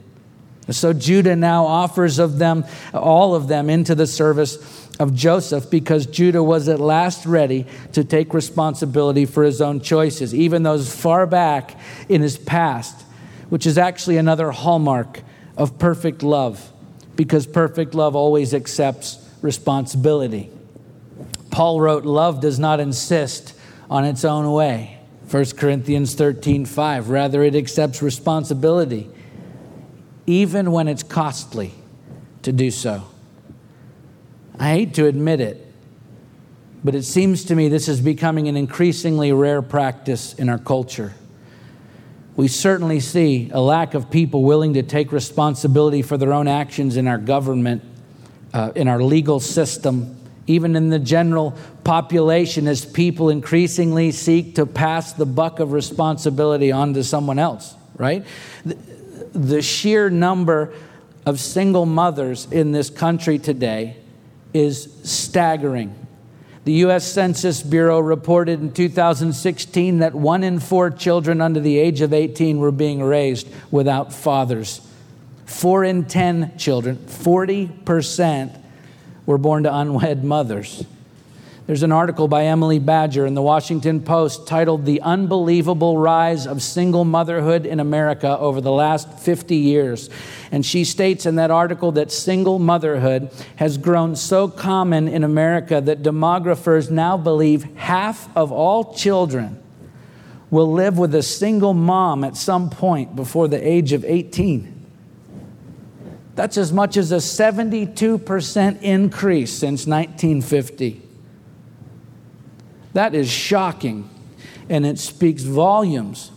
So 0.70 0.92
Judah 0.92 1.36
now 1.36 1.66
offers 1.66 2.18
of 2.18 2.38
them, 2.38 2.64
all 2.94 3.34
of 3.34 3.48
them, 3.48 3.68
into 3.68 3.94
the 3.94 4.06
service 4.06 4.56
of 4.98 5.14
Joseph 5.14 5.70
because 5.70 6.06
Judah 6.06 6.42
was 6.42 6.68
at 6.68 6.80
last 6.80 7.26
ready 7.26 7.66
to 7.92 8.04
take 8.04 8.32
responsibility 8.32 9.26
for 9.26 9.42
his 9.42 9.60
own 9.60 9.80
choices, 9.80 10.34
even 10.34 10.62
those 10.62 10.94
far 10.94 11.26
back 11.26 11.78
in 12.08 12.22
his 12.22 12.38
past, 12.38 13.02
which 13.50 13.66
is 13.66 13.76
actually 13.76 14.16
another 14.16 14.50
hallmark 14.52 15.20
of 15.56 15.78
perfect 15.78 16.22
love 16.22 16.72
because 17.16 17.46
perfect 17.46 17.94
love 17.94 18.16
always 18.16 18.54
accepts 18.54 19.18
responsibility. 19.42 20.50
Paul 21.50 21.80
wrote, 21.80 22.04
Love 22.04 22.40
does 22.40 22.58
not 22.58 22.80
insist 22.80 23.54
on 23.90 24.04
its 24.04 24.24
own 24.24 24.50
way. 24.50 24.98
1 25.30 25.44
Corinthians 25.56 26.14
13 26.14 26.64
5. 26.64 27.10
Rather, 27.10 27.42
it 27.42 27.54
accepts 27.54 28.02
responsibility 28.02 29.08
even 30.26 30.72
when 30.72 30.88
it's 30.88 31.02
costly 31.02 31.72
to 32.42 32.52
do 32.52 32.70
so. 32.70 33.04
I 34.58 34.70
hate 34.70 34.94
to 34.94 35.06
admit 35.06 35.40
it, 35.40 35.66
but 36.82 36.94
it 36.94 37.02
seems 37.02 37.44
to 37.46 37.54
me 37.54 37.68
this 37.68 37.88
is 37.88 38.00
becoming 38.00 38.48
an 38.48 38.56
increasingly 38.56 39.32
rare 39.32 39.62
practice 39.62 40.34
in 40.34 40.48
our 40.48 40.58
culture. 40.58 41.14
We 42.36 42.48
certainly 42.48 43.00
see 43.00 43.50
a 43.52 43.60
lack 43.60 43.94
of 43.94 44.10
people 44.10 44.42
willing 44.42 44.74
to 44.74 44.82
take 44.82 45.12
responsibility 45.12 46.02
for 46.02 46.16
their 46.16 46.32
own 46.32 46.48
actions 46.48 46.96
in 46.96 47.06
our 47.06 47.18
government, 47.18 47.82
uh, 48.52 48.72
in 48.74 48.88
our 48.88 49.02
legal 49.02 49.40
system, 49.40 50.16
even 50.46 50.76
in 50.76 50.90
the 50.90 50.98
general 50.98 51.56
population, 51.84 52.66
as 52.66 52.84
people 52.84 53.30
increasingly 53.30 54.10
seek 54.10 54.56
to 54.56 54.66
pass 54.66 55.12
the 55.12 55.26
buck 55.26 55.60
of 55.60 55.72
responsibility 55.72 56.70
on 56.72 56.94
to 56.94 57.04
someone 57.04 57.38
else, 57.38 57.74
right? 57.96 58.24
The 59.32 59.62
sheer 59.62 60.10
number 60.10 60.72
of 61.26 61.40
single 61.40 61.86
mothers 61.86 62.46
in 62.50 62.72
this 62.72 62.90
country 62.90 63.38
today 63.38 63.96
is 64.52 64.88
staggering. 65.02 65.94
The 66.64 66.72
U.S. 66.72 67.04
Census 67.04 67.62
Bureau 67.62 68.00
reported 68.00 68.60
in 68.60 68.72
2016 68.72 69.98
that 69.98 70.14
one 70.14 70.42
in 70.42 70.60
four 70.60 70.90
children 70.90 71.40
under 71.40 71.60
the 71.60 71.78
age 71.78 72.00
of 72.00 72.14
18 72.14 72.58
were 72.58 72.72
being 72.72 73.02
raised 73.02 73.48
without 73.70 74.12
fathers. 74.12 74.80
Four 75.44 75.84
in 75.84 76.06
10 76.06 76.56
children, 76.56 76.96
40%, 76.96 78.60
were 79.26 79.38
born 79.38 79.64
to 79.64 79.74
unwed 79.74 80.24
mothers. 80.24 80.84
There's 81.66 81.82
an 81.82 81.92
article 81.92 82.28
by 82.28 82.44
Emily 82.44 82.78
Badger 82.78 83.24
in 83.24 83.32
the 83.32 83.40
Washington 83.40 84.02
Post 84.02 84.46
titled 84.46 84.84
The 84.84 85.00
Unbelievable 85.00 85.96
Rise 85.96 86.46
of 86.46 86.62
Single 86.62 87.06
Motherhood 87.06 87.64
in 87.64 87.80
America 87.80 88.38
Over 88.38 88.60
the 88.60 88.70
Last 88.70 89.18
50 89.18 89.56
Years. 89.56 90.10
And 90.52 90.66
she 90.66 90.84
states 90.84 91.24
in 91.24 91.36
that 91.36 91.50
article 91.50 91.92
that 91.92 92.12
single 92.12 92.58
motherhood 92.58 93.30
has 93.56 93.78
grown 93.78 94.14
so 94.14 94.46
common 94.46 95.08
in 95.08 95.24
America 95.24 95.80
that 95.80 96.02
demographers 96.02 96.90
now 96.90 97.16
believe 97.16 97.62
half 97.76 98.28
of 98.36 98.52
all 98.52 98.92
children 98.92 99.58
will 100.50 100.70
live 100.70 100.98
with 100.98 101.14
a 101.14 101.22
single 101.22 101.72
mom 101.72 102.24
at 102.24 102.36
some 102.36 102.68
point 102.68 103.16
before 103.16 103.48
the 103.48 103.66
age 103.66 103.94
of 103.94 104.04
18. 104.04 104.70
That's 106.34 106.58
as 106.58 106.74
much 106.74 106.98
as 106.98 107.10
a 107.10 107.16
72% 107.16 108.82
increase 108.82 109.50
since 109.50 109.86
1950. 109.86 111.03
That 112.94 113.14
is 113.14 113.28
shocking, 113.28 114.08
and 114.68 114.86
it 114.86 114.98
speaks 114.98 115.42
volumes 115.42 116.30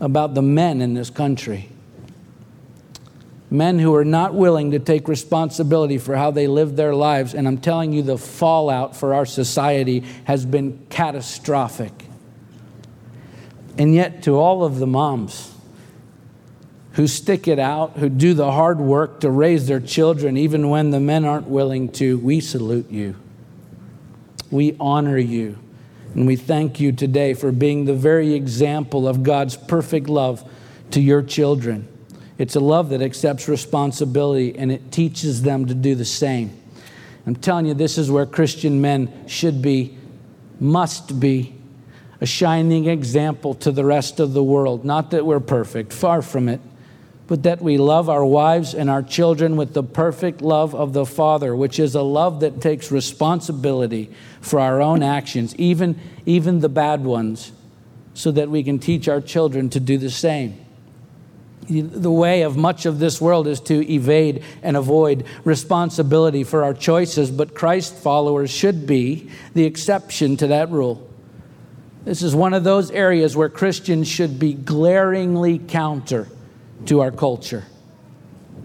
about 0.00 0.34
the 0.34 0.42
men 0.42 0.80
in 0.80 0.94
this 0.94 1.10
country. 1.10 1.68
Men 3.50 3.78
who 3.78 3.94
are 3.94 4.04
not 4.04 4.34
willing 4.34 4.70
to 4.70 4.78
take 4.78 5.08
responsibility 5.08 5.98
for 5.98 6.16
how 6.16 6.30
they 6.30 6.46
live 6.46 6.76
their 6.76 6.94
lives, 6.94 7.34
and 7.34 7.46
I'm 7.46 7.58
telling 7.58 7.92
you, 7.92 8.02
the 8.02 8.16
fallout 8.16 8.96
for 8.96 9.14
our 9.14 9.26
society 9.26 10.04
has 10.24 10.46
been 10.46 10.86
catastrophic. 10.88 11.92
And 13.78 13.94
yet, 13.94 14.22
to 14.24 14.32
all 14.32 14.64
of 14.64 14.78
the 14.78 14.86
moms 14.86 15.54
who 16.92 17.06
stick 17.06 17.48
it 17.48 17.58
out, 17.58 17.96
who 17.96 18.10
do 18.10 18.34
the 18.34 18.52
hard 18.52 18.78
work 18.78 19.20
to 19.20 19.30
raise 19.30 19.66
their 19.66 19.80
children, 19.80 20.36
even 20.36 20.68
when 20.68 20.90
the 20.90 21.00
men 21.00 21.24
aren't 21.24 21.48
willing 21.48 21.90
to, 21.92 22.18
we 22.18 22.40
salute 22.40 22.90
you. 22.90 23.16
We 24.50 24.76
honor 24.78 25.16
you. 25.16 25.58
And 26.14 26.26
we 26.26 26.36
thank 26.36 26.78
you 26.78 26.92
today 26.92 27.32
for 27.34 27.52
being 27.52 27.86
the 27.86 27.94
very 27.94 28.34
example 28.34 29.08
of 29.08 29.22
God's 29.22 29.56
perfect 29.56 30.08
love 30.08 30.48
to 30.90 31.00
your 31.00 31.22
children. 31.22 31.88
It's 32.38 32.54
a 32.54 32.60
love 32.60 32.90
that 32.90 33.00
accepts 33.00 33.48
responsibility 33.48 34.56
and 34.58 34.70
it 34.70 34.92
teaches 34.92 35.42
them 35.42 35.66
to 35.66 35.74
do 35.74 35.94
the 35.94 36.04
same. 36.04 36.56
I'm 37.26 37.36
telling 37.36 37.66
you, 37.66 37.74
this 37.74 37.98
is 37.98 38.10
where 38.10 38.26
Christian 38.26 38.80
men 38.80 39.26
should 39.26 39.62
be, 39.62 39.96
must 40.58 41.20
be, 41.20 41.54
a 42.20 42.26
shining 42.26 42.86
example 42.86 43.54
to 43.54 43.72
the 43.72 43.84
rest 43.84 44.20
of 44.20 44.32
the 44.32 44.42
world. 44.42 44.84
Not 44.84 45.12
that 45.12 45.24
we're 45.24 45.40
perfect, 45.40 45.92
far 45.92 46.20
from 46.22 46.48
it, 46.48 46.60
but 47.28 47.44
that 47.44 47.62
we 47.62 47.78
love 47.78 48.08
our 48.08 48.24
wives 48.24 48.74
and 48.74 48.90
our 48.90 49.02
children 49.02 49.56
with 49.56 49.74
the 49.74 49.82
perfect 49.82 50.42
love 50.42 50.74
of 50.74 50.92
the 50.92 51.06
Father, 51.06 51.54
which 51.54 51.78
is 51.78 51.94
a 51.94 52.02
love 52.02 52.40
that 52.40 52.60
takes 52.60 52.90
responsibility 52.90 54.10
for 54.40 54.58
our 54.58 54.82
own 54.82 55.02
actions, 55.02 55.54
even, 55.56 55.98
even 56.26 56.60
the 56.60 56.68
bad 56.68 57.04
ones, 57.04 57.52
so 58.14 58.30
that 58.32 58.50
we 58.50 58.62
can 58.62 58.78
teach 58.78 59.08
our 59.08 59.20
children 59.20 59.70
to 59.70 59.80
do 59.80 59.98
the 59.98 60.10
same. 60.10 60.58
The 61.68 62.10
way 62.10 62.42
of 62.42 62.56
much 62.56 62.86
of 62.86 62.98
this 62.98 63.20
world 63.20 63.46
is 63.46 63.60
to 63.60 63.90
evade 63.90 64.42
and 64.62 64.76
avoid 64.76 65.24
responsibility 65.44 66.42
for 66.42 66.64
our 66.64 66.74
choices, 66.74 67.30
but 67.30 67.54
Christ 67.54 67.94
followers 67.94 68.50
should 68.50 68.84
be 68.86 69.30
the 69.54 69.64
exception 69.64 70.36
to 70.38 70.48
that 70.48 70.70
rule. 70.70 71.08
This 72.04 72.20
is 72.20 72.34
one 72.34 72.52
of 72.52 72.64
those 72.64 72.90
areas 72.90 73.36
where 73.36 73.48
Christians 73.48 74.08
should 74.08 74.40
be 74.40 74.54
glaringly 74.54 75.60
counter 75.60 76.26
to 76.86 77.00
our 77.00 77.10
culture. 77.10 77.64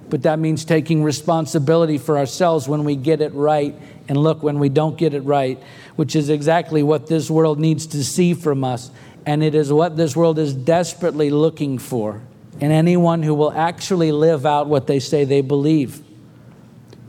But 0.09 0.23
that 0.23 0.39
means 0.39 0.63
taking 0.63 1.03
responsibility 1.03 1.97
for 1.97 2.17
ourselves 2.17 2.67
when 2.67 2.83
we 2.83 2.95
get 2.95 3.21
it 3.21 3.33
right 3.33 3.75
and 4.07 4.17
look 4.17 4.41
when 4.41 4.59
we 4.59 4.69
don't 4.69 4.97
get 4.97 5.13
it 5.13 5.21
right, 5.21 5.61
which 5.95 6.15
is 6.15 6.29
exactly 6.29 6.81
what 6.81 7.07
this 7.07 7.29
world 7.29 7.59
needs 7.59 7.87
to 7.87 8.03
see 8.03 8.33
from 8.33 8.63
us. 8.63 8.89
And 9.25 9.43
it 9.43 9.53
is 9.53 9.71
what 9.71 9.97
this 9.97 10.15
world 10.15 10.39
is 10.39 10.53
desperately 10.53 11.29
looking 11.29 11.77
for 11.77 12.21
in 12.59 12.71
anyone 12.71 13.23
who 13.23 13.33
will 13.33 13.51
actually 13.51 14.11
live 14.11 14.45
out 14.45 14.67
what 14.67 14.87
they 14.87 14.99
say 14.99 15.25
they 15.25 15.41
believe. 15.41 16.01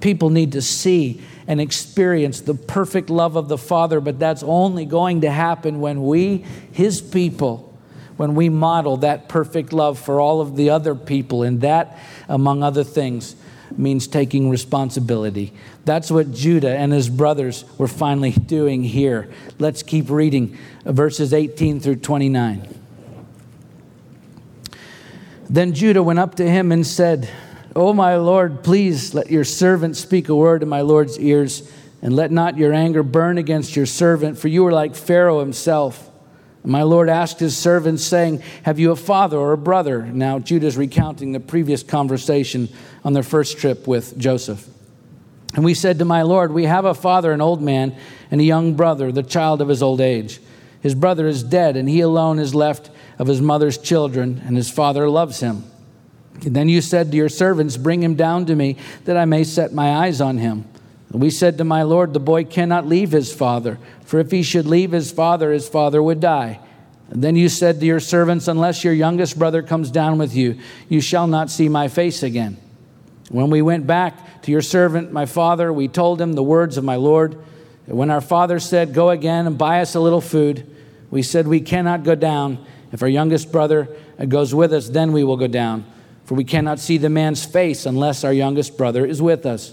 People 0.01 0.31
need 0.31 0.53
to 0.53 0.63
see 0.63 1.23
and 1.47 1.61
experience 1.61 2.41
the 2.41 2.55
perfect 2.55 3.09
love 3.09 3.37
of 3.37 3.49
the 3.49 3.57
Father, 3.57 4.01
but 4.01 4.19
that's 4.19 4.43
only 4.43 4.85
going 4.85 5.23
to 5.23 5.31
happen 5.31 5.81
when 5.81 6.03
we, 6.03 6.45
His 6.73 7.01
people, 7.01 7.68
when 8.19 8.35
we 8.35 8.51
model 8.51 8.99
that 8.99 9.29
perfect 9.29 9.73
love 9.73 9.99
for 9.99 10.21
all 10.21 10.43
of 10.43 10.57
the 10.57 10.69
other 10.69 10.95
people. 10.95 11.43
And 11.43 11.63
that, 11.63 11.99
among 12.29 12.63
other 12.63 12.85
things, 12.85 13.35
means 13.77 14.07
taking 14.07 14.51
responsibility. 14.51 15.53
That's 15.85 16.11
what 16.11 16.33
Judah 16.33 16.77
and 16.77 16.93
his 16.93 17.09
brothers 17.09 17.65
were 17.79 17.89
finally 17.89 18.33
doing 18.33 18.83
here. 18.83 19.31
Let's 19.59 19.83
keep 19.83 20.11
reading 20.11 20.59
verses 20.85 21.33
18 21.33 21.81
through 21.81 21.97
29. 21.97 22.75
Then 25.49 25.73
Judah 25.73 26.03
went 26.03 26.19
up 26.19 26.35
to 26.37 26.51
him 26.51 26.73
and 26.73 26.87
said, 26.87 27.31
O 27.77 27.93
my 27.93 28.17
Lord, 28.17 28.65
please 28.65 29.15
let 29.15 29.31
your 29.31 29.45
servant 29.45 29.97
speak 29.97 30.29
a 30.29 30.35
word 30.35 30.63
in 30.63 30.69
my 30.69 30.81
Lord's 30.81 31.19
ears, 31.19 31.71
and 32.03 32.15
let 32.17 32.33
not 32.33 32.59
your 32.59 32.73
anger 32.73 33.03
burn 33.03 33.39
against 33.39 33.77
your 33.77 33.87
servant, 33.87 34.39
for 34.39 34.49
you 34.49 34.67
are 34.67 34.73
like 34.73 34.97
Pharaoh 34.97 35.41
himself. 35.41 36.08
My 36.65 36.83
Lord 36.83 37.09
asked 37.09 37.41
his 37.41 37.57
servants, 37.57 38.05
saying, 38.05 38.43
Have 38.65 38.79
you 38.79 38.91
a 38.91 38.97
father 38.97 39.39
or 39.39 39.53
a 39.53 39.59
brother? 39.59 40.03
Now 40.03 40.39
Judah's 40.39 40.77
recounting 40.77 41.33
the 41.33 41.41
previous 41.41 41.83
conversation 41.83 42.69
on 43.05 43.13
their 43.13 43.23
first 43.23 43.59
trip 43.59 43.87
with 43.87 44.19
Joseph. 44.19 44.69
And 45.55 45.65
we 45.65 45.75
said 45.75 45.99
to 45.99 46.05
my 46.05 46.23
Lord, 46.23 46.53
We 46.53 46.65
have 46.65 46.85
a 46.85 46.95
father, 46.95 47.33
an 47.33 47.41
old 47.41 47.63
man, 47.63 47.97
and 48.31 48.41
a 48.41 48.45
young 48.45 48.75
brother, 48.75 49.11
the 49.13 49.23
child 49.23 49.63
of 49.63 49.69
his 49.69 49.83
old 49.83 50.01
age. 50.01 50.41
His 50.81 50.95
brother 50.95 51.27
is 51.27 51.43
dead, 51.43 51.77
and 51.77 51.89
he 51.89 52.01
alone 52.01 52.39
is 52.39 52.55
left 52.55 52.91
of 53.19 53.27
his 53.27 53.41
mother's 53.41 53.79
children, 53.79 54.43
and 54.45 54.57
his 54.57 54.71
father 54.71 55.09
loves 55.09 55.41
him. 55.41 55.65
And 56.45 56.55
then 56.55 56.69
you 56.69 56.81
said 56.81 57.11
to 57.11 57.17
your 57.17 57.29
servants, 57.29 57.77
Bring 57.77 58.03
him 58.03 58.15
down 58.15 58.47
to 58.47 58.55
me, 58.55 58.77
that 59.05 59.17
I 59.17 59.25
may 59.25 59.45
set 59.45 59.73
my 59.73 59.97
eyes 59.97 60.21
on 60.21 60.39
him. 60.39 60.65
We 61.11 61.31
said 61.31 61.59
to 61.59 61.65
my 61.65 61.83
Lord, 61.83 62.13
The 62.13 62.21
boy 62.21 62.45
cannot 62.45 62.87
leave 62.87 63.13
his 63.13 63.33
father, 63.33 63.79
for 64.05 64.21
if 64.21 64.31
he 64.31 64.43
should 64.43 64.67
leave 64.67 64.93
his 64.93 65.11
father, 65.11 65.53
his 65.53 65.69
father 65.69 66.03
would 66.03 66.21
die. 66.21 66.61
And 67.11 67.25
then 67.25 67.37
you 67.37 67.49
said 67.49 67.81
to 67.81 67.87
your 67.87 68.01
servants, 68.01 68.49
Unless 68.49 68.85
your 68.85 68.93
youngest 68.93 69.39
brother 69.39 69.63
comes 69.63 69.91
down 69.91 70.19
with 70.19 70.35
you, 70.35 70.59
you 70.89 71.01
shall 71.01 71.27
not 71.27 71.51
see 71.51 71.69
my 71.69 71.89
face 71.89 72.23
again. 72.23 72.59
When 73.31 73.51
we 73.51 73.63
went 73.63 73.87
back 73.87 74.43
to 74.43 74.51
your 74.51 74.63
servant, 74.63 75.13
my 75.13 75.27
father, 75.27 75.73
we 75.73 75.89
told 75.89 76.21
him 76.21 76.35
the 76.35 76.43
words 76.43 76.77
of 76.77 76.85
my 76.85 76.97
Lord. 76.97 77.39
When 77.87 78.11
our 78.11 78.21
father 78.21 78.61
said, 78.61 78.93
Go 78.93 79.11
again 79.11 79.47
and 79.47 79.57
buy 79.57 79.81
us 79.81 79.95
a 79.95 80.01
little 80.01 80.21
food, 80.21 80.67
we 81.11 81.23
said, 81.23 81.49
We 81.49 81.61
cannot 81.61 82.05
go 82.05 82.15
down. 82.15 82.65
If 82.93 83.03
our 83.03 83.09
youngest 83.09 83.51
brother 83.51 83.89
goes 84.29 84.55
with 84.55 84.73
us, 84.73 84.89
then 84.89 85.13
we 85.13 85.25
will 85.25 85.37
go 85.37 85.47
down 85.47 85.85
for 86.29 86.35
we 86.35 86.45
cannot 86.45 86.79
see 86.79 86.99
the 86.99 87.09
man's 87.09 87.47
face 87.47 87.87
unless 87.87 88.23
our 88.23 88.35
youngest 88.35 88.77
brother 88.77 89.07
is 89.07 89.23
with 89.23 89.47
us. 89.47 89.73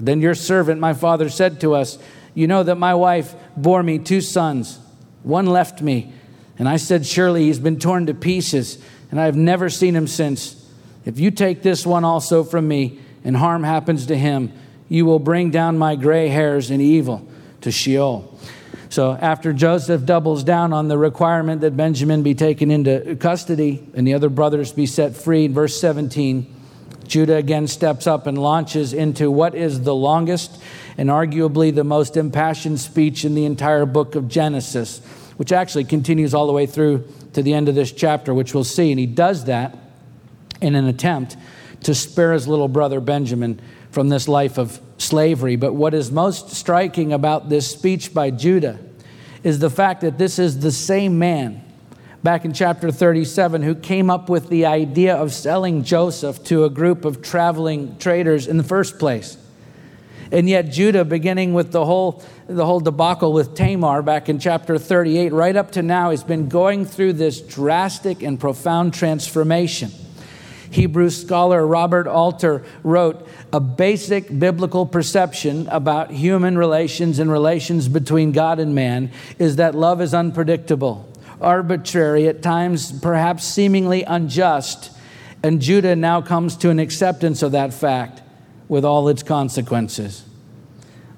Then 0.00 0.20
your 0.20 0.34
servant, 0.34 0.80
my 0.80 0.94
father, 0.94 1.28
said 1.28 1.60
to 1.60 1.74
us, 1.74 1.98
You 2.34 2.46
know 2.46 2.62
that 2.62 2.76
my 2.76 2.94
wife 2.94 3.34
bore 3.56 3.82
me 3.82 3.98
two 3.98 4.20
sons. 4.20 4.78
One 5.22 5.46
left 5.46 5.82
me. 5.82 6.12
And 6.58 6.68
I 6.68 6.76
said, 6.76 7.06
Surely 7.06 7.44
he's 7.44 7.58
been 7.58 7.78
torn 7.78 8.06
to 8.06 8.14
pieces, 8.14 8.82
and 9.10 9.20
I 9.20 9.26
have 9.26 9.36
never 9.36 9.68
seen 9.68 9.94
him 9.94 10.06
since. 10.06 10.56
If 11.04 11.18
you 11.18 11.30
take 11.30 11.62
this 11.62 11.86
one 11.86 12.04
also 12.04 12.44
from 12.44 12.68
me, 12.68 13.00
and 13.24 13.36
harm 13.36 13.64
happens 13.64 14.06
to 14.06 14.16
him, 14.16 14.52
you 14.88 15.04
will 15.06 15.18
bring 15.18 15.50
down 15.50 15.78
my 15.78 15.96
gray 15.96 16.28
hairs 16.28 16.70
in 16.70 16.80
evil 16.80 17.26
to 17.60 17.70
Sheol. 17.70 18.38
So 18.88 19.12
after 19.12 19.52
Joseph 19.52 20.04
doubles 20.04 20.42
down 20.42 20.72
on 20.72 20.88
the 20.88 20.98
requirement 20.98 21.60
that 21.60 21.76
Benjamin 21.76 22.22
be 22.24 22.34
taken 22.34 22.70
into 22.70 23.16
custody 23.16 23.86
and 23.94 24.06
the 24.06 24.14
other 24.14 24.28
brothers 24.28 24.72
be 24.72 24.86
set 24.86 25.14
free, 25.14 25.44
in 25.44 25.54
verse 25.54 25.80
17, 25.80 26.59
Judah 27.10 27.36
again 27.36 27.66
steps 27.66 28.06
up 28.06 28.26
and 28.28 28.38
launches 28.38 28.92
into 28.92 29.30
what 29.30 29.54
is 29.54 29.82
the 29.82 29.94
longest 29.94 30.62
and 30.96 31.08
arguably 31.08 31.74
the 31.74 31.84
most 31.84 32.16
impassioned 32.16 32.78
speech 32.78 33.24
in 33.24 33.34
the 33.34 33.44
entire 33.44 33.84
book 33.84 34.14
of 34.14 34.28
Genesis, 34.28 35.00
which 35.36 35.50
actually 35.50 35.84
continues 35.84 36.32
all 36.32 36.46
the 36.46 36.52
way 36.52 36.66
through 36.66 37.06
to 37.32 37.42
the 37.42 37.52
end 37.52 37.68
of 37.68 37.74
this 37.74 37.90
chapter, 37.90 38.32
which 38.32 38.54
we'll 38.54 38.62
see. 38.62 38.92
And 38.92 39.00
he 39.00 39.06
does 39.06 39.46
that 39.46 39.76
in 40.60 40.76
an 40.76 40.86
attempt 40.86 41.36
to 41.82 41.94
spare 41.94 42.32
his 42.32 42.46
little 42.46 42.68
brother 42.68 43.00
Benjamin 43.00 43.60
from 43.90 44.08
this 44.08 44.28
life 44.28 44.56
of 44.56 44.80
slavery. 44.98 45.56
But 45.56 45.74
what 45.74 45.94
is 45.94 46.12
most 46.12 46.50
striking 46.50 47.12
about 47.12 47.48
this 47.48 47.68
speech 47.68 48.14
by 48.14 48.30
Judah 48.30 48.78
is 49.42 49.58
the 49.58 49.70
fact 49.70 50.02
that 50.02 50.16
this 50.16 50.38
is 50.38 50.60
the 50.60 50.70
same 50.70 51.18
man 51.18 51.64
back 52.22 52.44
in 52.44 52.52
chapter 52.52 52.90
37 52.90 53.62
who 53.62 53.74
came 53.74 54.10
up 54.10 54.28
with 54.28 54.48
the 54.48 54.66
idea 54.66 55.14
of 55.14 55.32
selling 55.32 55.82
Joseph 55.84 56.44
to 56.44 56.64
a 56.64 56.70
group 56.70 57.04
of 57.04 57.22
traveling 57.22 57.96
traders 57.98 58.46
in 58.46 58.56
the 58.56 58.64
first 58.64 58.98
place. 58.98 59.38
And 60.32 60.48
yet, 60.48 60.70
Judah, 60.70 61.04
beginning 61.04 61.54
with 61.54 61.72
the 61.72 61.84
whole, 61.84 62.22
the 62.46 62.64
whole 62.64 62.78
debacle 62.78 63.32
with 63.32 63.54
Tamar 63.54 64.02
back 64.02 64.28
in 64.28 64.38
chapter 64.38 64.78
38, 64.78 65.32
right 65.32 65.56
up 65.56 65.72
to 65.72 65.82
now, 65.82 66.10
has 66.10 66.22
been 66.22 66.48
going 66.48 66.84
through 66.84 67.14
this 67.14 67.40
drastic 67.40 68.22
and 68.22 68.38
profound 68.38 68.94
transformation. 68.94 69.90
Hebrew 70.70 71.10
scholar 71.10 71.66
Robert 71.66 72.06
Alter 72.06 72.64
wrote 72.84 73.26
A 73.52 73.58
basic 73.58 74.38
biblical 74.38 74.86
perception 74.86 75.66
about 75.68 76.12
human 76.12 76.56
relations 76.56 77.18
and 77.18 77.30
relations 77.30 77.88
between 77.88 78.30
God 78.30 78.60
and 78.60 78.72
man 78.72 79.10
is 79.40 79.56
that 79.56 79.74
love 79.74 80.00
is 80.00 80.14
unpredictable, 80.14 81.09
arbitrary, 81.40 82.28
at 82.28 82.42
times 82.42 82.92
perhaps 83.00 83.44
seemingly 83.44 84.02
unjust. 84.04 84.90
And 85.42 85.60
Judah 85.60 85.96
now 85.96 86.20
comes 86.20 86.56
to 86.58 86.70
an 86.70 86.78
acceptance 86.78 87.42
of 87.42 87.52
that 87.52 87.72
fact 87.72 88.22
with 88.68 88.84
all 88.84 89.08
its 89.08 89.22
consequences. 89.22 90.24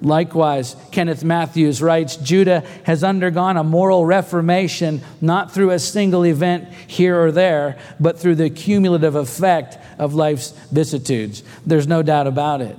Likewise, 0.00 0.74
Kenneth 0.90 1.22
Mathews 1.22 1.80
writes 1.80 2.16
Judah 2.16 2.64
has 2.84 3.04
undergone 3.04 3.56
a 3.56 3.62
moral 3.62 4.04
reformation 4.04 5.00
not 5.20 5.52
through 5.52 5.70
a 5.70 5.78
single 5.78 6.26
event 6.26 6.72
here 6.88 7.20
or 7.20 7.30
there, 7.30 7.78
but 8.00 8.18
through 8.18 8.34
the 8.34 8.50
cumulative 8.50 9.14
effect 9.14 9.78
of 10.00 10.14
life's 10.14 10.50
vicissitudes. 10.72 11.44
There's 11.64 11.86
no 11.86 12.02
doubt 12.02 12.26
about 12.26 12.60
it. 12.60 12.76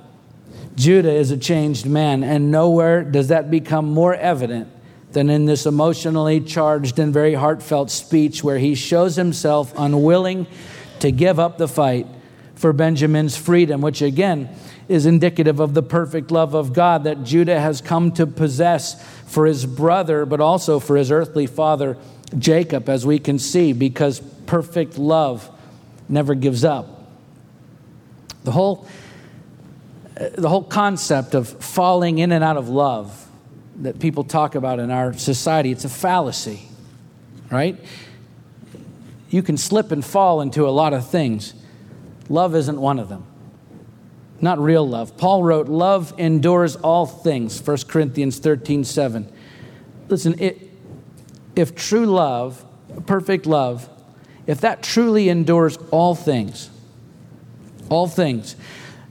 Judah 0.76 1.14
is 1.14 1.32
a 1.32 1.38
changed 1.38 1.86
man, 1.86 2.24
and 2.24 2.52
nowhere 2.52 3.04
does 3.04 3.30
that 3.30 3.50
become 3.50 3.86
more 3.86 4.16
evident 4.16 4.68
than 5.14 5.30
in 5.30 5.46
this 5.46 5.66
emotionally 5.66 6.42
charged 6.42 7.00
and 7.00 7.14
very 7.14 7.36
heartfelt 7.36 7.90
speech 7.90 8.44
where 8.44 8.58
he 8.58 8.76
shows 8.76 9.16
himself 9.16 9.74
unwilling 9.78 10.48
to 11.00 11.12
give 11.12 11.40
up 11.40 11.58
the 11.58 11.68
fight 11.68 12.08
for 12.56 12.74
Benjamin's 12.74 13.36
freedom, 13.36 13.82
which 13.82 14.02
again, 14.02 14.50
is 14.88 15.06
indicative 15.06 15.60
of 15.60 15.74
the 15.74 15.84
perfect 15.84 16.32
love 16.32 16.54
of 16.54 16.74
God 16.74 17.06
that 17.06 17.24
Judah 17.24 17.60
has 17.60 17.82
come 17.82 18.12
to 18.14 18.28
possess 18.28 19.02
for 19.28 19.46
his 19.46 19.66
brother, 19.66 20.26
but 20.26 20.40
also 20.40 20.80
for 20.80 20.96
his 20.98 21.12
earthly 21.12 21.48
father, 21.48 21.98
Jacob, 22.38 22.90
as 22.90 23.06
we 23.06 23.20
can 23.20 23.40
see, 23.40 23.74
because 23.74 24.20
perfect 24.46 24.98
love 24.98 25.50
never 26.10 26.36
gives 26.36 26.64
up. 26.64 27.08
The 28.44 28.52
whole, 28.52 28.88
the 30.36 30.50
whole 30.50 30.64
concept 30.64 31.34
of 31.34 31.48
falling 31.48 32.20
in 32.20 32.32
and 32.32 32.44
out 32.44 32.58
of 32.58 32.70
love 32.70 33.23
that 33.78 34.00
people 34.00 34.24
talk 34.24 34.56
about 34.56 34.80
in 34.80 34.92
our 34.92 35.14
society, 35.14 35.72
it's 35.72 35.86
a 35.86 35.90
fallacy, 35.90 36.68
right? 37.52 37.78
You 39.30 39.42
can 39.42 39.58
slip 39.58 39.92
and 39.92 40.04
fall 40.04 40.42
into 40.42 40.68
a 40.68 40.72
lot 40.72 40.94
of 40.94 41.10
things. 41.10 41.54
Love 42.30 42.56
isn't 42.56 42.80
one 42.80 43.00
of 43.00 43.10
them 43.10 43.26
not 44.44 44.60
real 44.60 44.88
love. 44.88 45.16
Paul 45.18 45.42
wrote, 45.42 45.68
Love 45.70 46.14
endures 46.18 46.76
all 46.76 47.06
things, 47.06 47.66
1 47.66 47.78
Corinthians 47.88 48.40
13 48.40 48.84
7. 48.84 49.32
Listen, 50.10 50.36
it, 50.38 50.70
if 51.56 51.74
true 51.74 52.06
love, 52.06 52.64
perfect 53.06 53.46
love, 53.46 53.90
if 54.46 54.60
that 54.62 54.84
truly 54.84 55.30
endures 55.30 55.78
all 55.92 56.14
things, 56.14 56.70
all 57.90 58.06
things, 58.06 58.58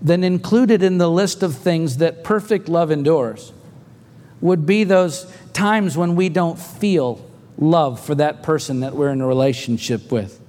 then 0.03 0.23
included 0.23 0.83
in 0.83 0.99
the 0.99 1.11
list 1.11 1.43
of 1.43 1.57
things 1.57 1.97
that 1.97 2.23
perfect 2.23 2.69
love 2.69 2.91
endures 2.91 3.53
would 4.43 4.67
be 4.67 4.85
those 4.85 5.33
times 5.55 5.97
when 5.97 6.17
we 6.17 6.29
don't 6.29 6.59
feel 6.59 7.25
love 7.57 8.05
for 8.05 8.15
that 8.17 8.43
person 8.43 8.81
that 8.81 8.95
we're 8.95 9.11
in 9.11 9.21
a 9.21 9.27
relationship 9.27 10.13
with. 10.13 10.41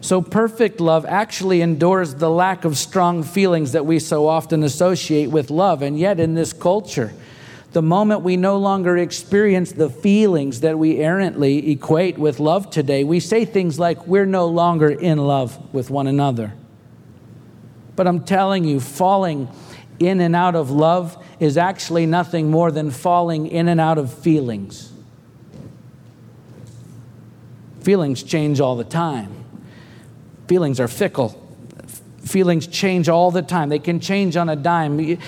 So, 0.00 0.20
perfect 0.20 0.80
love 0.80 1.06
actually 1.06 1.62
endures 1.62 2.16
the 2.16 2.28
lack 2.28 2.66
of 2.66 2.76
strong 2.76 3.22
feelings 3.22 3.72
that 3.72 3.86
we 3.86 3.98
so 3.98 4.28
often 4.28 4.62
associate 4.62 5.28
with 5.28 5.50
love. 5.50 5.80
And 5.80 5.98
yet, 5.98 6.20
in 6.20 6.34
this 6.34 6.52
culture, 6.52 7.14
the 7.72 7.80
moment 7.80 8.20
we 8.20 8.36
no 8.36 8.58
longer 8.58 8.98
experience 8.98 9.72
the 9.72 9.88
feelings 9.88 10.60
that 10.60 10.78
we 10.78 10.98
errantly 10.98 11.70
equate 11.72 12.18
with 12.18 12.38
love 12.38 12.68
today, 12.68 13.02
we 13.02 13.18
say 13.18 13.46
things 13.46 13.78
like, 13.78 14.06
We're 14.06 14.26
no 14.26 14.46
longer 14.46 14.90
in 14.90 15.16
love 15.16 15.72
with 15.72 15.88
one 15.88 16.06
another. 16.06 16.52
But 17.96 18.06
I'm 18.06 18.24
telling 18.24 18.64
you, 18.64 18.80
falling 18.80 19.48
in 19.98 20.20
and 20.20 20.36
out 20.36 20.54
of 20.54 20.70
love 20.70 21.23
is 21.44 21.58
actually 21.58 22.06
nothing 22.06 22.50
more 22.50 22.70
than 22.70 22.90
falling 22.90 23.46
in 23.46 23.68
and 23.68 23.78
out 23.78 23.98
of 23.98 24.12
feelings. 24.12 24.90
Feelings 27.82 28.22
change 28.22 28.60
all 28.60 28.76
the 28.76 28.84
time. 28.84 29.44
Feelings 30.48 30.80
are 30.80 30.88
fickle. 30.88 31.38
Feelings 32.22 32.66
change 32.66 33.10
all 33.10 33.30
the 33.30 33.42
time. 33.42 33.68
They 33.68 33.78
can 33.78 34.00
change 34.00 34.38
on 34.38 34.48
a 34.48 34.56
dime. 34.56 35.18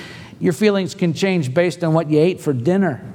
Your 0.40 0.55
feelings 0.55 0.94
can 0.94 1.12
change 1.12 1.52
based 1.52 1.85
on 1.85 1.92
what 1.92 2.11
you 2.11 2.18
ate 2.18 2.40
for 2.40 2.55
dinner. 2.55 3.12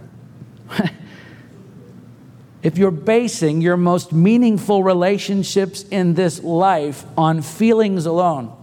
if 2.61 2.77
you're 2.77 2.91
basing 2.91 3.61
your 3.61 3.77
most 3.77 4.13
meaningful 4.13 4.83
relationships 4.83 5.81
in 5.89 6.13
this 6.13 6.43
life 6.43 7.03
on 7.17 7.41
feelings 7.41 8.05
alone, 8.05 8.55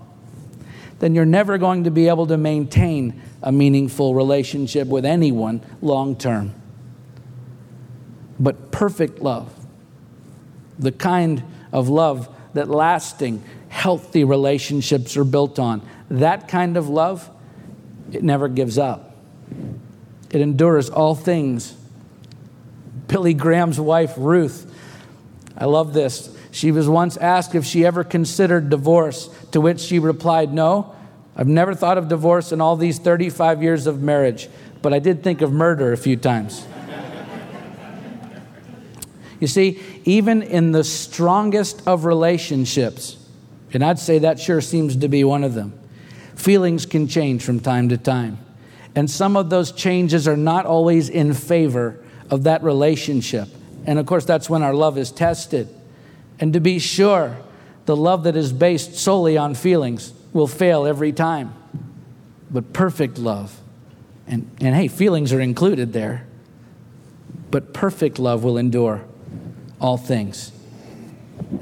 then 0.98 1.14
you're 1.14 1.24
never 1.24 1.58
going 1.58 1.84
to 1.84 1.90
be 1.90 2.08
able 2.08 2.26
to 2.26 2.37
maintain 2.37 3.22
a 3.42 3.52
meaningful 3.52 4.14
relationship 4.14 4.88
with 4.88 5.04
anyone 5.04 5.62
long 5.80 6.16
term. 6.16 6.54
But 8.40 8.70
perfect 8.70 9.20
love, 9.20 9.52
the 10.78 10.92
kind 10.92 11.42
of 11.72 11.88
love 11.88 12.34
that 12.54 12.68
lasting, 12.68 13.42
healthy 13.68 14.24
relationships 14.24 15.16
are 15.16 15.24
built 15.24 15.58
on, 15.58 15.87
that 16.11 16.48
kind 16.48 16.76
of 16.76 16.88
love, 16.88 17.30
it 18.12 18.22
never 18.22 18.48
gives 18.48 18.78
up. 18.78 19.16
It 20.30 20.40
endures 20.40 20.90
all 20.90 21.14
things. 21.14 21.74
Billy 23.06 23.34
Graham's 23.34 23.80
wife, 23.80 24.14
Ruth, 24.16 24.72
I 25.56 25.64
love 25.64 25.92
this. 25.92 26.34
She 26.50 26.72
was 26.72 26.88
once 26.88 27.16
asked 27.16 27.54
if 27.54 27.64
she 27.64 27.84
ever 27.84 28.04
considered 28.04 28.70
divorce, 28.70 29.28
to 29.52 29.61
which 29.61 29.80
she 29.80 29.98
replied, 29.98 30.52
No, 30.52 30.94
I've 31.37 31.48
never 31.48 31.74
thought 31.74 31.98
of 31.98 32.08
divorce 32.08 32.52
in 32.52 32.61
all 32.61 32.76
these 32.76 32.98
35 32.98 33.62
years 33.62 33.87
of 33.87 34.02
marriage, 34.02 34.48
but 34.82 34.92
I 34.92 34.98
did 34.98 35.22
think 35.22 35.40
of 35.40 35.52
murder 35.52 35.92
a 35.92 35.96
few 35.96 36.16
times. 36.16 36.66
you 39.40 39.46
see, 39.46 39.80
even 40.04 40.42
in 40.42 40.72
the 40.72 40.84
strongest 40.84 41.87
of 41.87 42.04
relationships, 42.04 43.16
and 43.72 43.84
I'd 43.84 43.98
say 43.98 44.20
that 44.20 44.40
sure 44.40 44.61
seems 44.61 44.96
to 44.96 45.08
be 45.08 45.22
one 45.22 45.44
of 45.44 45.54
them, 45.54 45.78
feelings 46.34 46.87
can 46.87 47.06
change 47.06 47.44
from 47.44 47.61
time 47.61 47.90
to 47.90 47.98
time. 47.98 48.38
And 48.94 49.08
some 49.08 49.37
of 49.37 49.50
those 49.50 49.70
changes 49.70 50.26
are 50.26 50.37
not 50.37 50.66
always 50.66 51.08
in 51.08 51.34
favor 51.34 52.02
of 52.30 52.44
that 52.44 52.64
relationship. 52.64 53.48
And 53.87 53.98
of 53.98 54.06
course, 54.06 54.24
that's 54.24 54.50
when 54.50 54.62
our 54.62 54.74
love 54.74 54.98
is 54.98 55.12
tested. 55.12 55.68
And 56.40 56.53
to 56.53 56.61
be 56.61 56.79
sure, 56.79 57.37
the 57.87 57.96
love 57.96 58.24
that 58.24 58.37
is 58.37 58.53
based 58.53 58.96
solely 58.96 59.37
on 59.37 59.55
feelings 59.55 60.12
will 60.33 60.46
fail 60.46 60.87
every 60.87 61.12
time. 61.12 61.55
But 62.51 62.72
perfect 62.72 63.18
love, 63.18 63.59
and, 64.27 64.51
and 64.61 64.74
hey, 64.74 64.88
feelings 64.88 65.33
are 65.33 65.40
included 65.40 65.92
there, 65.92 66.27
but 67.51 67.72
perfect 67.72 68.18
love 68.18 68.44
will 68.44 68.59
endure 68.59 69.05
all 69.81 69.96
things. 69.96 70.53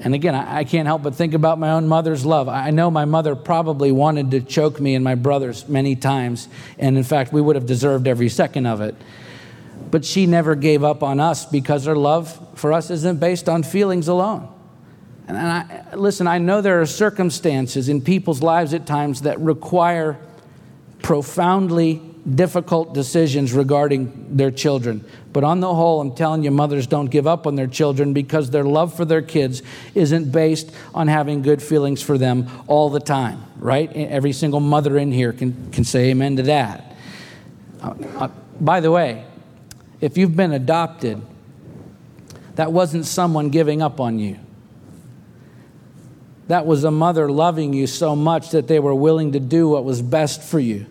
And 0.01 0.15
again, 0.15 0.35
I, 0.35 0.59
I 0.59 0.65
can't 0.65 0.87
help 0.87 1.03
but 1.03 1.15
think 1.15 1.35
about 1.35 1.59
my 1.59 1.73
own 1.73 1.87
mother's 1.87 2.25
love. 2.25 2.49
I 2.49 2.71
know 2.71 2.91
my 2.91 3.05
mother 3.05 3.37
probably 3.37 3.93
wanted 3.93 4.31
to 4.33 4.41
choke 4.41 4.81
me 4.81 4.95
and 4.95 5.05
my 5.05 5.15
brothers 5.15 5.69
many 5.69 5.97
times, 5.97 6.49
and 6.79 6.97
in 6.97 7.05
fact, 7.05 7.33
we 7.33 7.41
would 7.41 7.57
have 7.57 7.67
deserved 7.67 8.07
every 8.09 8.29
second 8.29 8.67
of 8.67 8.81
it. 8.81 8.95
But 9.91 10.05
she 10.05 10.27
never 10.27 10.55
gave 10.55 10.83
up 10.83 11.03
on 11.03 11.21
us 11.21 11.47
because 11.47 11.85
her 11.85 11.97
love 11.97 12.59
for 12.59 12.73
us 12.73 12.91
isn't 12.91 13.21
based 13.21 13.49
on 13.49 13.63
feelings 13.63 14.09
alone. 14.09 14.53
And 15.29 15.37
I, 15.37 15.95
listen, 15.95 16.27
I 16.27 16.39
know 16.39 16.61
there 16.61 16.81
are 16.81 16.87
circumstances 16.87 17.89
in 17.89 18.01
people's 18.01 18.43
lives 18.43 18.75
at 18.75 18.87
times 18.87 19.23
that 19.23 19.41
require 19.41 20.19
profoundly 21.03 22.01
difficult 22.35 22.93
decisions 22.93 23.53
regarding 23.53 24.37
their 24.37 24.51
children. 24.51 25.05
But 25.33 25.45
on 25.45 25.61
the 25.61 25.73
whole, 25.73 26.01
I'm 26.01 26.15
telling 26.15 26.43
you, 26.43 26.51
mothers 26.51 26.87
don't 26.87 27.07
give 27.07 27.27
up 27.27 27.47
on 27.47 27.55
their 27.55 27.67
children 27.67 28.13
because 28.13 28.51
their 28.51 28.65
love 28.65 28.95
for 28.95 29.05
their 29.05 29.23
kids 29.23 29.63
isn't 29.95 30.33
based 30.33 30.73
on 30.95 31.09
having 31.09 31.43
good 31.43 31.63
feelings 31.63 32.03
for 32.03 32.19
them 32.19 32.49
all 32.67 32.91
the 32.91 33.01
time, 33.01 33.45
right? 33.59 33.93
Every 33.93 34.33
single 34.33 34.61
mother 34.61 34.99
in 34.99 35.13
here 35.13 35.33
can, 35.33 35.71
can 35.71 35.85
say 35.85 36.11
amen 36.11 36.37
to 36.37 36.43
that. 36.45 36.97
Uh, 37.83 37.95
uh, 38.17 38.29
by 38.61 38.81
the 38.81 38.91
way, 38.91 39.25
if 40.01 40.17
you've 40.17 40.35
been 40.37 40.53
adopted, 40.53 41.23
that 42.57 42.73
wasn't 42.73 43.05
someone 43.05 43.51
giving 43.51 43.83
up 43.83 44.01
on 44.01 44.19
you. 44.19 44.39
That 46.49 46.67
was 46.67 46.85
a 46.85 46.91
mother 46.91 47.31
loving 47.31 47.73
you 47.73 47.87
so 47.87 48.15
much 48.15 48.51
that 48.51 48.69
they 48.69 48.79
were 48.79 48.95
willing 48.95 49.33
to 49.33 49.41
do 49.41 49.69
what 49.69 49.85
was 49.85 50.01
best 50.03 50.43
for 50.43 50.61
you. 50.61 50.87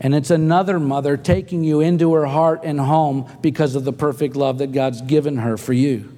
And 0.00 0.14
it's 0.14 0.30
another 0.30 0.80
mother 0.80 1.16
taking 1.16 1.62
you 1.62 1.80
into 1.80 2.12
her 2.14 2.26
heart 2.26 2.62
and 2.64 2.80
home 2.80 3.30
because 3.40 3.76
of 3.76 3.84
the 3.84 3.92
perfect 3.92 4.34
love 4.34 4.58
that 4.58 4.72
God's 4.72 5.00
given 5.00 5.36
her 5.36 5.56
for 5.56 5.72
you. 5.72 6.12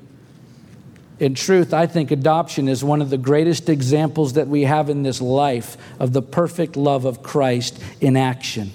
In 1.20 1.34
truth, 1.34 1.72
I 1.72 1.86
think 1.86 2.10
adoption 2.10 2.68
is 2.68 2.82
one 2.82 3.02
of 3.02 3.10
the 3.10 3.18
greatest 3.18 3.68
examples 3.68 4.32
that 4.32 4.48
we 4.48 4.62
have 4.62 4.88
in 4.88 5.02
this 5.02 5.20
life 5.20 5.76
of 6.00 6.12
the 6.12 6.22
perfect 6.22 6.76
love 6.76 7.04
of 7.04 7.22
Christ 7.22 7.80
in 8.00 8.16
action. 8.16 8.72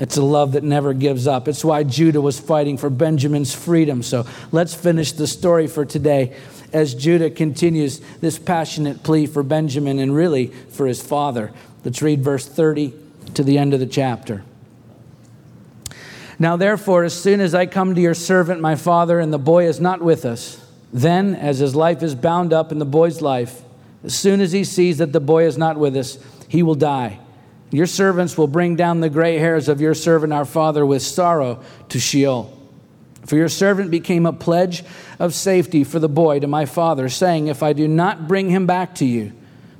It's 0.00 0.16
a 0.16 0.22
love 0.22 0.52
that 0.52 0.62
never 0.62 0.92
gives 0.92 1.26
up. 1.26 1.48
It's 1.48 1.64
why 1.64 1.82
Judah 1.82 2.20
was 2.20 2.38
fighting 2.38 2.76
for 2.76 2.90
Benjamin's 2.90 3.54
freedom. 3.54 4.02
So 4.02 4.26
let's 4.52 4.74
finish 4.74 5.12
the 5.12 5.26
story 5.26 5.66
for 5.66 5.84
today 5.84 6.36
as 6.72 6.94
Judah 6.94 7.30
continues 7.30 8.00
this 8.20 8.38
passionate 8.38 9.02
plea 9.02 9.26
for 9.26 9.42
Benjamin 9.42 9.98
and 9.98 10.14
really 10.14 10.46
for 10.46 10.86
his 10.86 11.02
father. 11.02 11.52
Let's 11.84 12.02
read 12.02 12.22
verse 12.22 12.46
30 12.46 12.94
to 13.34 13.42
the 13.42 13.58
end 13.58 13.74
of 13.74 13.80
the 13.80 13.86
chapter. 13.86 14.44
Now, 16.38 16.56
therefore, 16.56 17.04
as 17.04 17.14
soon 17.14 17.40
as 17.40 17.54
I 17.54 17.66
come 17.66 17.94
to 17.94 18.00
your 18.00 18.14
servant, 18.14 18.60
my 18.60 18.76
father, 18.76 19.20
and 19.20 19.32
the 19.32 19.38
boy 19.38 19.66
is 19.66 19.80
not 19.80 20.02
with 20.02 20.24
us, 20.24 20.62
then, 20.92 21.34
as 21.34 21.58
his 21.58 21.74
life 21.74 22.02
is 22.02 22.14
bound 22.14 22.52
up 22.52 22.72
in 22.72 22.78
the 22.78 22.84
boy's 22.84 23.22
life, 23.22 23.62
as 24.04 24.16
soon 24.16 24.40
as 24.40 24.52
he 24.52 24.64
sees 24.64 24.98
that 24.98 25.12
the 25.12 25.20
boy 25.20 25.46
is 25.46 25.56
not 25.56 25.78
with 25.78 25.96
us, 25.96 26.18
he 26.48 26.62
will 26.62 26.74
die. 26.74 27.18
Your 27.70 27.86
servants 27.86 28.38
will 28.38 28.46
bring 28.46 28.76
down 28.76 29.00
the 29.00 29.10
gray 29.10 29.38
hairs 29.38 29.68
of 29.68 29.80
your 29.80 29.94
servant, 29.94 30.32
our 30.32 30.44
father, 30.44 30.86
with 30.86 31.02
sorrow 31.02 31.62
to 31.88 31.98
Sheol. 31.98 32.55
For 33.26 33.36
your 33.36 33.48
servant 33.48 33.90
became 33.90 34.24
a 34.24 34.32
pledge 34.32 34.84
of 35.18 35.34
safety 35.34 35.84
for 35.84 35.98
the 35.98 36.08
boy 36.08 36.40
to 36.40 36.46
my 36.46 36.64
father, 36.64 37.08
saying, 37.08 37.48
If 37.48 37.62
I 37.62 37.72
do 37.72 37.88
not 37.88 38.28
bring 38.28 38.50
him 38.50 38.66
back 38.66 38.94
to 38.96 39.04
you, 39.04 39.32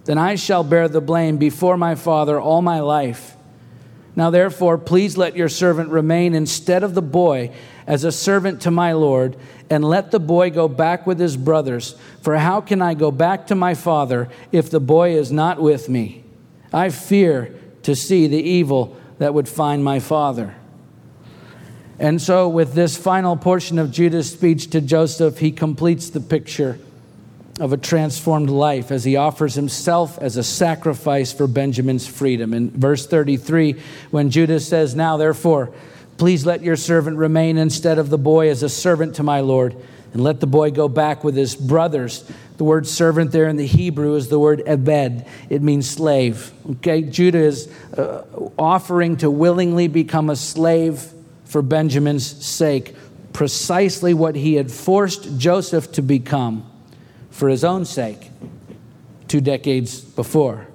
then 0.04 0.18
I 0.18 0.34
shall 0.34 0.64
bear 0.64 0.88
the 0.88 1.00
blame 1.00 1.36
before 1.36 1.76
my 1.76 1.94
father 1.94 2.40
all 2.40 2.62
my 2.62 2.80
life. 2.80 3.36
Now, 4.16 4.30
therefore, 4.30 4.78
please 4.78 5.16
let 5.16 5.36
your 5.36 5.48
servant 5.48 5.90
remain 5.90 6.34
instead 6.34 6.82
of 6.82 6.94
the 6.94 7.02
boy 7.02 7.52
as 7.86 8.02
a 8.02 8.10
servant 8.10 8.62
to 8.62 8.70
my 8.70 8.92
Lord, 8.92 9.36
and 9.68 9.84
let 9.84 10.10
the 10.10 10.18
boy 10.18 10.50
go 10.50 10.68
back 10.68 11.06
with 11.06 11.20
his 11.20 11.36
brothers. 11.36 11.96
For 12.22 12.36
how 12.36 12.60
can 12.60 12.80
I 12.80 12.94
go 12.94 13.10
back 13.10 13.46
to 13.48 13.54
my 13.54 13.74
father 13.74 14.28
if 14.50 14.70
the 14.70 14.80
boy 14.80 15.14
is 15.14 15.30
not 15.30 15.60
with 15.60 15.88
me? 15.88 16.24
I 16.72 16.88
fear 16.88 17.54
to 17.82 17.94
see 17.94 18.26
the 18.26 18.42
evil 18.42 18.96
that 19.18 19.34
would 19.34 19.48
find 19.48 19.84
my 19.84 20.00
father. 20.00 20.54
And 21.98 22.20
so, 22.20 22.48
with 22.48 22.74
this 22.74 22.96
final 22.96 23.36
portion 23.36 23.78
of 23.78 23.90
Judah's 23.90 24.30
speech 24.30 24.68
to 24.70 24.80
Joseph, 24.80 25.38
he 25.38 25.50
completes 25.50 26.10
the 26.10 26.20
picture 26.20 26.78
of 27.58 27.72
a 27.72 27.76
transformed 27.78 28.50
life 28.50 28.90
as 28.90 29.04
he 29.04 29.16
offers 29.16 29.54
himself 29.54 30.18
as 30.18 30.36
a 30.36 30.44
sacrifice 30.44 31.32
for 31.32 31.46
Benjamin's 31.46 32.06
freedom. 32.06 32.52
In 32.52 32.70
verse 32.70 33.06
33, 33.06 33.80
when 34.10 34.30
Judah 34.30 34.60
says, 34.60 34.94
Now 34.94 35.16
therefore, 35.16 35.72
please 36.18 36.44
let 36.44 36.62
your 36.62 36.76
servant 36.76 37.16
remain 37.16 37.56
instead 37.56 37.98
of 37.98 38.10
the 38.10 38.18
boy 38.18 38.50
as 38.50 38.62
a 38.62 38.68
servant 38.68 39.14
to 39.16 39.22
my 39.22 39.40
Lord, 39.40 39.74
and 40.12 40.22
let 40.22 40.40
the 40.40 40.46
boy 40.46 40.70
go 40.70 40.88
back 40.88 41.24
with 41.24 41.34
his 41.34 41.56
brothers. 41.56 42.30
The 42.58 42.64
word 42.64 42.86
servant 42.86 43.32
there 43.32 43.48
in 43.48 43.56
the 43.56 43.66
Hebrew 43.66 44.14
is 44.16 44.28
the 44.28 44.38
word 44.38 44.62
ebed, 44.66 45.24
it 45.48 45.62
means 45.62 45.88
slave. 45.88 46.52
Okay, 46.72 47.02
Judah 47.02 47.38
is 47.38 47.72
uh, 47.96 48.22
offering 48.58 49.16
to 49.18 49.30
willingly 49.30 49.88
become 49.88 50.28
a 50.28 50.36
slave 50.36 51.10
for 51.46 51.62
Benjamin's 51.62 52.26
sake, 52.44 52.94
precisely 53.32 54.12
what 54.12 54.34
he 54.34 54.54
had 54.54 54.70
forced 54.70 55.38
Joseph 55.38 55.92
to 55.92 56.02
become 56.02 56.70
for 57.30 57.48
his 57.48 57.64
own 57.64 57.84
sake 57.84 58.30
two 59.28 59.40
decades 59.40 60.00
before. 60.00 60.66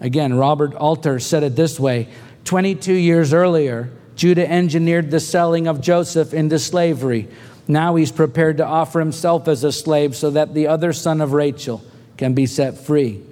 Again, 0.00 0.34
Robert 0.34 0.74
Alter 0.74 1.18
said 1.18 1.42
it 1.42 1.56
this 1.56 1.78
way 1.78 2.08
22 2.44 2.92
years 2.92 3.32
earlier, 3.32 3.90
Judah 4.14 4.48
engineered 4.50 5.10
the 5.10 5.20
selling 5.20 5.66
of 5.66 5.80
Joseph 5.80 6.34
into 6.34 6.58
slavery. 6.58 7.28
Now 7.66 7.96
he's 7.96 8.10
prepared 8.10 8.56
to 8.56 8.66
offer 8.66 8.98
himself 8.98 9.46
as 9.48 9.62
a 9.64 9.72
slave 9.72 10.16
so 10.16 10.30
that 10.30 10.54
the 10.54 10.66
other 10.66 10.92
son 10.92 11.20
of 11.20 11.32
Rachel 11.32 11.82
can 12.16 12.34
be 12.34 12.46
set 12.46 12.78
free. 12.78 13.22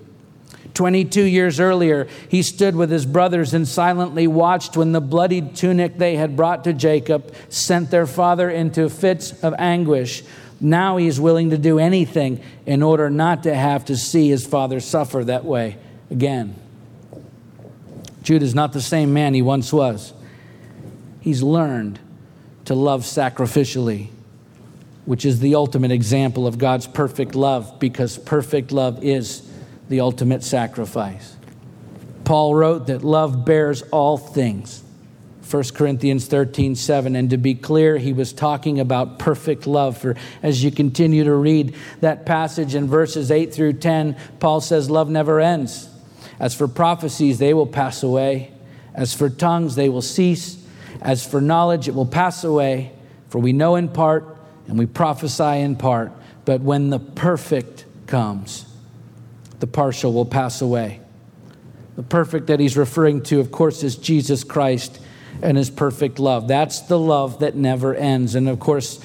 22 0.76 1.22
years 1.22 1.58
earlier, 1.58 2.06
he 2.28 2.42
stood 2.42 2.76
with 2.76 2.90
his 2.90 3.06
brothers 3.06 3.54
and 3.54 3.66
silently 3.66 4.26
watched 4.26 4.76
when 4.76 4.92
the 4.92 5.00
bloodied 5.00 5.56
tunic 5.56 5.96
they 5.96 6.16
had 6.16 6.36
brought 6.36 6.64
to 6.64 6.72
Jacob 6.72 7.34
sent 7.48 7.90
their 7.90 8.06
father 8.06 8.48
into 8.48 8.88
fits 8.88 9.32
of 9.42 9.54
anguish. 9.58 10.22
Now 10.60 10.98
he 10.98 11.06
is 11.06 11.18
willing 11.18 11.50
to 11.50 11.58
do 11.58 11.78
anything 11.78 12.42
in 12.66 12.82
order 12.82 13.10
not 13.10 13.42
to 13.44 13.54
have 13.54 13.86
to 13.86 13.96
see 13.96 14.28
his 14.28 14.46
father 14.46 14.78
suffer 14.78 15.24
that 15.24 15.44
way 15.44 15.78
again. 16.10 16.54
Judah 18.22 18.44
is 18.44 18.54
not 18.54 18.72
the 18.72 18.82
same 18.82 19.12
man 19.12 19.34
he 19.34 19.42
once 19.42 19.72
was. 19.72 20.12
He's 21.20 21.42
learned 21.42 21.98
to 22.66 22.74
love 22.74 23.02
sacrificially, 23.02 24.08
which 25.06 25.24
is 25.24 25.40
the 25.40 25.54
ultimate 25.54 25.90
example 25.90 26.46
of 26.46 26.58
God's 26.58 26.86
perfect 26.86 27.34
love 27.34 27.78
because 27.78 28.18
perfect 28.18 28.72
love 28.72 29.02
is 29.02 29.45
the 29.88 30.00
ultimate 30.00 30.42
sacrifice. 30.42 31.36
Paul 32.24 32.54
wrote 32.54 32.88
that 32.88 33.04
love 33.04 33.44
bears 33.44 33.82
all 33.92 34.18
things. 34.18 34.82
1 35.48 35.62
Corinthians 35.74 36.26
13, 36.26 36.74
7. 36.74 37.14
And 37.14 37.30
to 37.30 37.36
be 37.36 37.54
clear, 37.54 37.98
he 37.98 38.12
was 38.12 38.32
talking 38.32 38.80
about 38.80 39.20
perfect 39.20 39.66
love. 39.66 39.96
For 39.96 40.16
as 40.42 40.64
you 40.64 40.72
continue 40.72 41.22
to 41.22 41.34
read 41.34 41.76
that 42.00 42.26
passage 42.26 42.74
in 42.74 42.88
verses 42.88 43.30
8 43.30 43.54
through 43.54 43.74
10, 43.74 44.16
Paul 44.40 44.60
says, 44.60 44.90
Love 44.90 45.08
never 45.08 45.40
ends. 45.40 45.88
As 46.40 46.54
for 46.54 46.66
prophecies, 46.66 47.38
they 47.38 47.54
will 47.54 47.66
pass 47.66 48.02
away. 48.02 48.52
As 48.92 49.14
for 49.14 49.30
tongues, 49.30 49.76
they 49.76 49.88
will 49.88 50.02
cease. 50.02 50.62
As 51.00 51.24
for 51.24 51.40
knowledge, 51.40 51.86
it 51.86 51.94
will 51.94 52.06
pass 52.06 52.42
away. 52.42 52.92
For 53.28 53.38
we 53.38 53.52
know 53.52 53.76
in 53.76 53.88
part 53.88 54.36
and 54.66 54.78
we 54.78 54.86
prophesy 54.86 55.60
in 55.60 55.76
part. 55.76 56.12
But 56.44 56.60
when 56.60 56.90
the 56.90 56.98
perfect 56.98 57.84
comes, 58.06 58.66
the 59.60 59.66
partial 59.66 60.12
will 60.12 60.26
pass 60.26 60.60
away. 60.60 61.00
The 61.96 62.02
perfect 62.02 62.48
that 62.48 62.60
he's 62.60 62.76
referring 62.76 63.22
to, 63.24 63.40
of 63.40 63.50
course, 63.50 63.82
is 63.82 63.96
Jesus 63.96 64.44
Christ 64.44 65.00
and 65.42 65.56
his 65.56 65.70
perfect 65.70 66.18
love. 66.18 66.48
That's 66.48 66.80
the 66.82 66.98
love 66.98 67.40
that 67.40 67.54
never 67.54 67.94
ends. 67.94 68.34
And 68.34 68.48
of 68.48 68.60
course, 68.60 69.00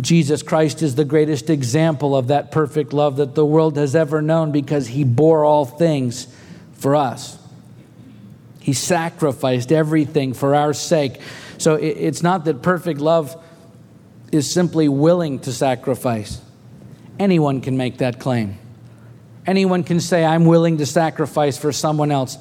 Jesus 0.00 0.42
Christ 0.42 0.82
is 0.82 0.96
the 0.96 1.04
greatest 1.04 1.50
example 1.50 2.16
of 2.16 2.28
that 2.28 2.50
perfect 2.50 2.92
love 2.92 3.16
that 3.16 3.34
the 3.34 3.46
world 3.46 3.76
has 3.76 3.94
ever 3.94 4.20
known 4.20 4.50
because 4.50 4.88
he 4.88 5.04
bore 5.04 5.44
all 5.44 5.64
things 5.64 6.26
for 6.72 6.96
us. 6.96 7.38
He 8.60 8.72
sacrificed 8.72 9.70
everything 9.70 10.34
for 10.34 10.54
our 10.54 10.72
sake. 10.72 11.20
So 11.58 11.74
it's 11.74 12.22
not 12.22 12.44
that 12.46 12.62
perfect 12.62 12.98
love 13.00 13.40
is 14.32 14.52
simply 14.52 14.88
willing 14.88 15.38
to 15.40 15.52
sacrifice. 15.52 16.40
Anyone 17.18 17.60
can 17.60 17.76
make 17.76 17.98
that 17.98 18.18
claim. 18.18 18.58
Anyone 19.46 19.84
can 19.84 20.00
say, 20.00 20.24
I'm 20.24 20.46
willing 20.46 20.78
to 20.78 20.86
sacrifice 20.86 21.58
for 21.58 21.72
someone 21.72 22.10
else. 22.10 22.38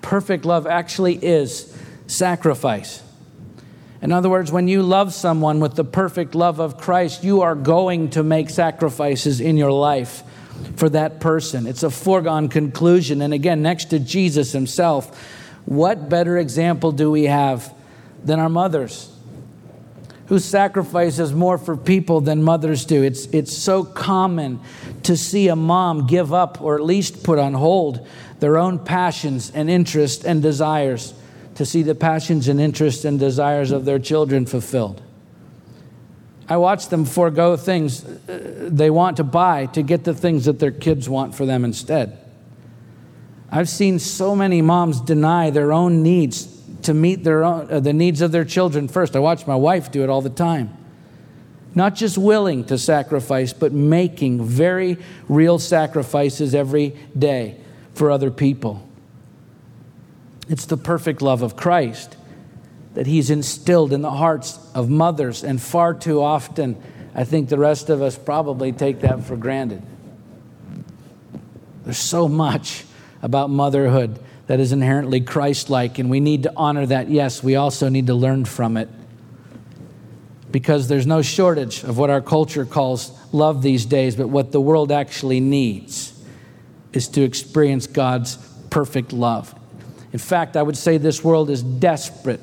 Perfect 0.00 0.44
love 0.44 0.66
actually 0.66 1.14
is 1.22 1.76
sacrifice. 2.06 3.02
In 4.00 4.10
other 4.10 4.28
words, 4.28 4.50
when 4.50 4.66
you 4.66 4.82
love 4.82 5.14
someone 5.14 5.60
with 5.60 5.76
the 5.76 5.84
perfect 5.84 6.34
love 6.34 6.58
of 6.58 6.76
Christ, 6.76 7.22
you 7.22 7.42
are 7.42 7.54
going 7.54 8.10
to 8.10 8.22
make 8.22 8.50
sacrifices 8.50 9.40
in 9.40 9.56
your 9.56 9.70
life 9.70 10.24
for 10.76 10.88
that 10.88 11.20
person. 11.20 11.66
It's 11.66 11.82
a 11.82 11.90
foregone 11.90 12.48
conclusion. 12.48 13.22
And 13.22 13.32
again, 13.32 13.62
next 13.62 13.86
to 13.86 14.00
Jesus 14.00 14.52
himself, 14.52 15.16
what 15.66 16.08
better 16.08 16.38
example 16.38 16.90
do 16.90 17.10
we 17.10 17.24
have 17.24 17.72
than 18.24 18.40
our 18.40 18.48
mothers? 18.48 19.11
Who 20.32 20.38
sacrifices 20.38 21.34
more 21.34 21.58
for 21.58 21.76
people 21.76 22.22
than 22.22 22.42
mothers 22.42 22.86
do. 22.86 23.02
It's, 23.02 23.26
it's 23.26 23.54
so 23.54 23.84
common 23.84 24.60
to 25.02 25.14
see 25.14 25.48
a 25.48 25.56
mom 25.56 26.06
give 26.06 26.32
up 26.32 26.62
or 26.62 26.74
at 26.74 26.82
least 26.82 27.22
put 27.22 27.38
on 27.38 27.52
hold 27.52 28.08
their 28.40 28.56
own 28.56 28.78
passions 28.78 29.50
and 29.50 29.68
interests 29.68 30.24
and 30.24 30.40
desires 30.40 31.12
to 31.56 31.66
see 31.66 31.82
the 31.82 31.94
passions 31.94 32.48
and 32.48 32.62
interests 32.62 33.04
and 33.04 33.20
desires 33.20 33.72
of 33.72 33.84
their 33.84 33.98
children 33.98 34.46
fulfilled. 34.46 35.02
I 36.48 36.56
watch 36.56 36.88
them 36.88 37.04
forego 37.04 37.58
things 37.58 38.02
uh, 38.02 38.70
they 38.72 38.88
want 38.88 39.18
to 39.18 39.24
buy 39.24 39.66
to 39.66 39.82
get 39.82 40.04
the 40.04 40.14
things 40.14 40.46
that 40.46 40.58
their 40.58 40.70
kids 40.70 41.10
want 41.10 41.34
for 41.34 41.44
them 41.44 41.62
instead. 41.62 42.16
I've 43.50 43.68
seen 43.68 43.98
so 43.98 44.34
many 44.34 44.62
moms 44.62 44.98
deny 45.02 45.50
their 45.50 45.74
own 45.74 46.02
needs 46.02 46.61
to 46.84 46.94
meet 46.94 47.24
their 47.24 47.44
own, 47.44 47.70
uh, 47.70 47.80
the 47.80 47.92
needs 47.92 48.20
of 48.20 48.32
their 48.32 48.44
children 48.44 48.88
first. 48.88 49.16
I 49.16 49.18
watch 49.18 49.46
my 49.46 49.56
wife 49.56 49.90
do 49.90 50.02
it 50.02 50.10
all 50.10 50.22
the 50.22 50.30
time. 50.30 50.76
Not 51.74 51.94
just 51.94 52.18
willing 52.18 52.64
to 52.66 52.76
sacrifice, 52.76 53.52
but 53.52 53.72
making 53.72 54.44
very 54.44 54.98
real 55.28 55.58
sacrifices 55.58 56.54
every 56.54 56.96
day 57.18 57.58
for 57.94 58.10
other 58.10 58.30
people. 58.30 58.86
It's 60.48 60.66
the 60.66 60.76
perfect 60.76 61.22
love 61.22 61.42
of 61.42 61.56
Christ 61.56 62.16
that 62.94 63.06
He's 63.06 63.30
instilled 63.30 63.92
in 63.92 64.02
the 64.02 64.10
hearts 64.10 64.58
of 64.74 64.90
mothers, 64.90 65.44
and 65.44 65.60
far 65.60 65.94
too 65.94 66.20
often, 66.22 66.76
I 67.14 67.24
think 67.24 67.48
the 67.48 67.58
rest 67.58 67.88
of 67.88 68.02
us 68.02 68.18
probably 68.18 68.72
take 68.72 69.00
that 69.00 69.24
for 69.24 69.36
granted. 69.36 69.82
There's 71.84 71.98
so 71.98 72.28
much 72.28 72.84
about 73.22 73.50
motherhood 73.50 74.18
that 74.46 74.60
is 74.60 74.72
inherently 74.72 75.20
Christ 75.20 75.70
like, 75.70 75.98
and 75.98 76.10
we 76.10 76.20
need 76.20 76.44
to 76.44 76.52
honor 76.56 76.86
that. 76.86 77.08
Yes, 77.08 77.42
we 77.42 77.56
also 77.56 77.88
need 77.88 78.08
to 78.08 78.14
learn 78.14 78.44
from 78.44 78.76
it 78.76 78.88
because 80.50 80.88
there's 80.88 81.06
no 81.06 81.22
shortage 81.22 81.82
of 81.82 81.96
what 81.96 82.10
our 82.10 82.20
culture 82.20 82.66
calls 82.66 83.10
love 83.32 83.62
these 83.62 83.86
days, 83.86 84.14
but 84.14 84.28
what 84.28 84.52
the 84.52 84.60
world 84.60 84.92
actually 84.92 85.40
needs 85.40 86.12
is 86.92 87.08
to 87.08 87.22
experience 87.22 87.86
God's 87.86 88.36
perfect 88.68 89.12
love. 89.12 89.54
In 90.12 90.18
fact, 90.18 90.56
I 90.56 90.62
would 90.62 90.76
say 90.76 90.98
this 90.98 91.24
world 91.24 91.48
is 91.48 91.62
desperate 91.62 92.40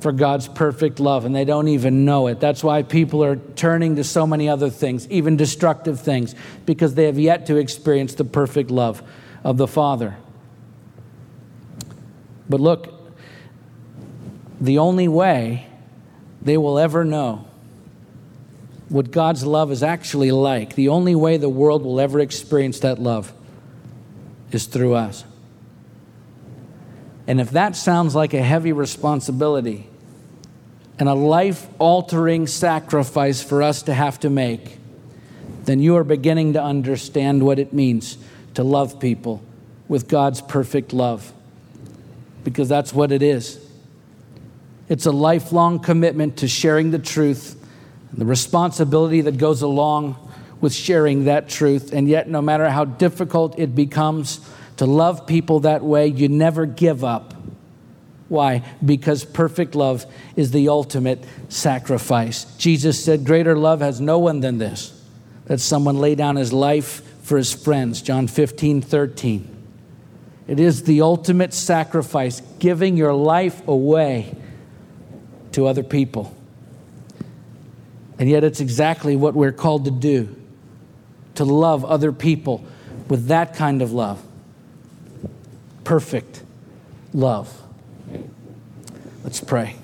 for 0.00 0.10
God's 0.10 0.48
perfect 0.48 0.98
love, 0.98 1.24
and 1.24 1.32
they 1.34 1.44
don't 1.44 1.68
even 1.68 2.04
know 2.04 2.26
it. 2.26 2.40
That's 2.40 2.64
why 2.64 2.82
people 2.82 3.22
are 3.22 3.36
turning 3.36 3.94
to 3.96 4.04
so 4.04 4.26
many 4.26 4.48
other 4.48 4.68
things, 4.68 5.08
even 5.08 5.36
destructive 5.36 6.00
things, 6.00 6.34
because 6.66 6.96
they 6.96 7.04
have 7.04 7.20
yet 7.20 7.46
to 7.46 7.56
experience 7.56 8.14
the 8.14 8.24
perfect 8.24 8.72
love 8.72 9.00
of 9.44 9.58
the 9.58 9.68
Father. 9.68 10.16
But 12.52 12.60
look, 12.60 12.92
the 14.60 14.76
only 14.76 15.08
way 15.08 15.68
they 16.42 16.58
will 16.58 16.78
ever 16.78 17.02
know 17.02 17.46
what 18.90 19.10
God's 19.10 19.46
love 19.46 19.72
is 19.72 19.82
actually 19.82 20.32
like, 20.32 20.74
the 20.74 20.90
only 20.90 21.14
way 21.14 21.38
the 21.38 21.48
world 21.48 21.82
will 21.82 21.98
ever 21.98 22.20
experience 22.20 22.80
that 22.80 22.98
love 22.98 23.32
is 24.50 24.66
through 24.66 24.92
us. 24.92 25.24
And 27.26 27.40
if 27.40 27.52
that 27.52 27.74
sounds 27.74 28.14
like 28.14 28.34
a 28.34 28.42
heavy 28.42 28.72
responsibility 28.72 29.88
and 30.98 31.08
a 31.08 31.14
life 31.14 31.66
altering 31.78 32.46
sacrifice 32.46 33.42
for 33.42 33.62
us 33.62 33.80
to 33.84 33.94
have 33.94 34.20
to 34.20 34.28
make, 34.28 34.76
then 35.64 35.80
you 35.80 35.96
are 35.96 36.04
beginning 36.04 36.52
to 36.52 36.62
understand 36.62 37.42
what 37.42 37.58
it 37.58 37.72
means 37.72 38.18
to 38.52 38.62
love 38.62 39.00
people 39.00 39.42
with 39.88 40.06
God's 40.06 40.42
perfect 40.42 40.92
love 40.92 41.32
because 42.44 42.68
that's 42.68 42.92
what 42.92 43.12
it 43.12 43.22
is. 43.22 43.58
It's 44.88 45.06
a 45.06 45.12
lifelong 45.12 45.78
commitment 45.78 46.38
to 46.38 46.48
sharing 46.48 46.90
the 46.90 46.98
truth 46.98 47.56
and 48.10 48.20
the 48.20 48.26
responsibility 48.26 49.22
that 49.22 49.38
goes 49.38 49.62
along 49.62 50.16
with 50.60 50.72
sharing 50.72 51.24
that 51.24 51.48
truth. 51.48 51.92
And 51.92 52.08
yet, 52.08 52.28
no 52.28 52.42
matter 52.42 52.68
how 52.68 52.84
difficult 52.84 53.58
it 53.58 53.74
becomes 53.74 54.40
to 54.76 54.86
love 54.86 55.26
people 55.26 55.60
that 55.60 55.82
way, 55.82 56.06
you 56.06 56.28
never 56.28 56.66
give 56.66 57.04
up. 57.04 57.34
Why? 58.28 58.62
Because 58.84 59.24
perfect 59.24 59.74
love 59.74 60.06
is 60.36 60.52
the 60.52 60.68
ultimate 60.68 61.22
sacrifice. 61.50 62.44
Jesus 62.56 63.02
said, 63.04 63.26
Greater 63.26 63.56
love 63.56 63.80
has 63.80 64.00
no 64.00 64.18
one 64.18 64.40
than 64.40 64.58
this, 64.58 64.98
that 65.46 65.60
someone 65.60 65.98
lay 65.98 66.14
down 66.14 66.36
his 66.36 66.52
life 66.52 67.02
for 67.22 67.36
his 67.36 67.52
friends. 67.52 68.00
John 68.00 68.26
15, 68.26 68.80
13. 68.80 69.51
It 70.52 70.60
is 70.60 70.82
the 70.82 71.00
ultimate 71.00 71.54
sacrifice, 71.54 72.42
giving 72.58 72.98
your 72.98 73.14
life 73.14 73.66
away 73.66 74.36
to 75.52 75.66
other 75.66 75.82
people. 75.82 76.36
And 78.18 78.28
yet, 78.28 78.44
it's 78.44 78.60
exactly 78.60 79.16
what 79.16 79.32
we're 79.32 79.52
called 79.52 79.86
to 79.86 79.90
do 79.90 80.36
to 81.36 81.46
love 81.46 81.86
other 81.86 82.12
people 82.12 82.62
with 83.08 83.28
that 83.28 83.54
kind 83.54 83.80
of 83.80 83.94
love. 83.94 84.22
Perfect 85.84 86.42
love. 87.14 87.58
Let's 89.24 89.40
pray. 89.40 89.76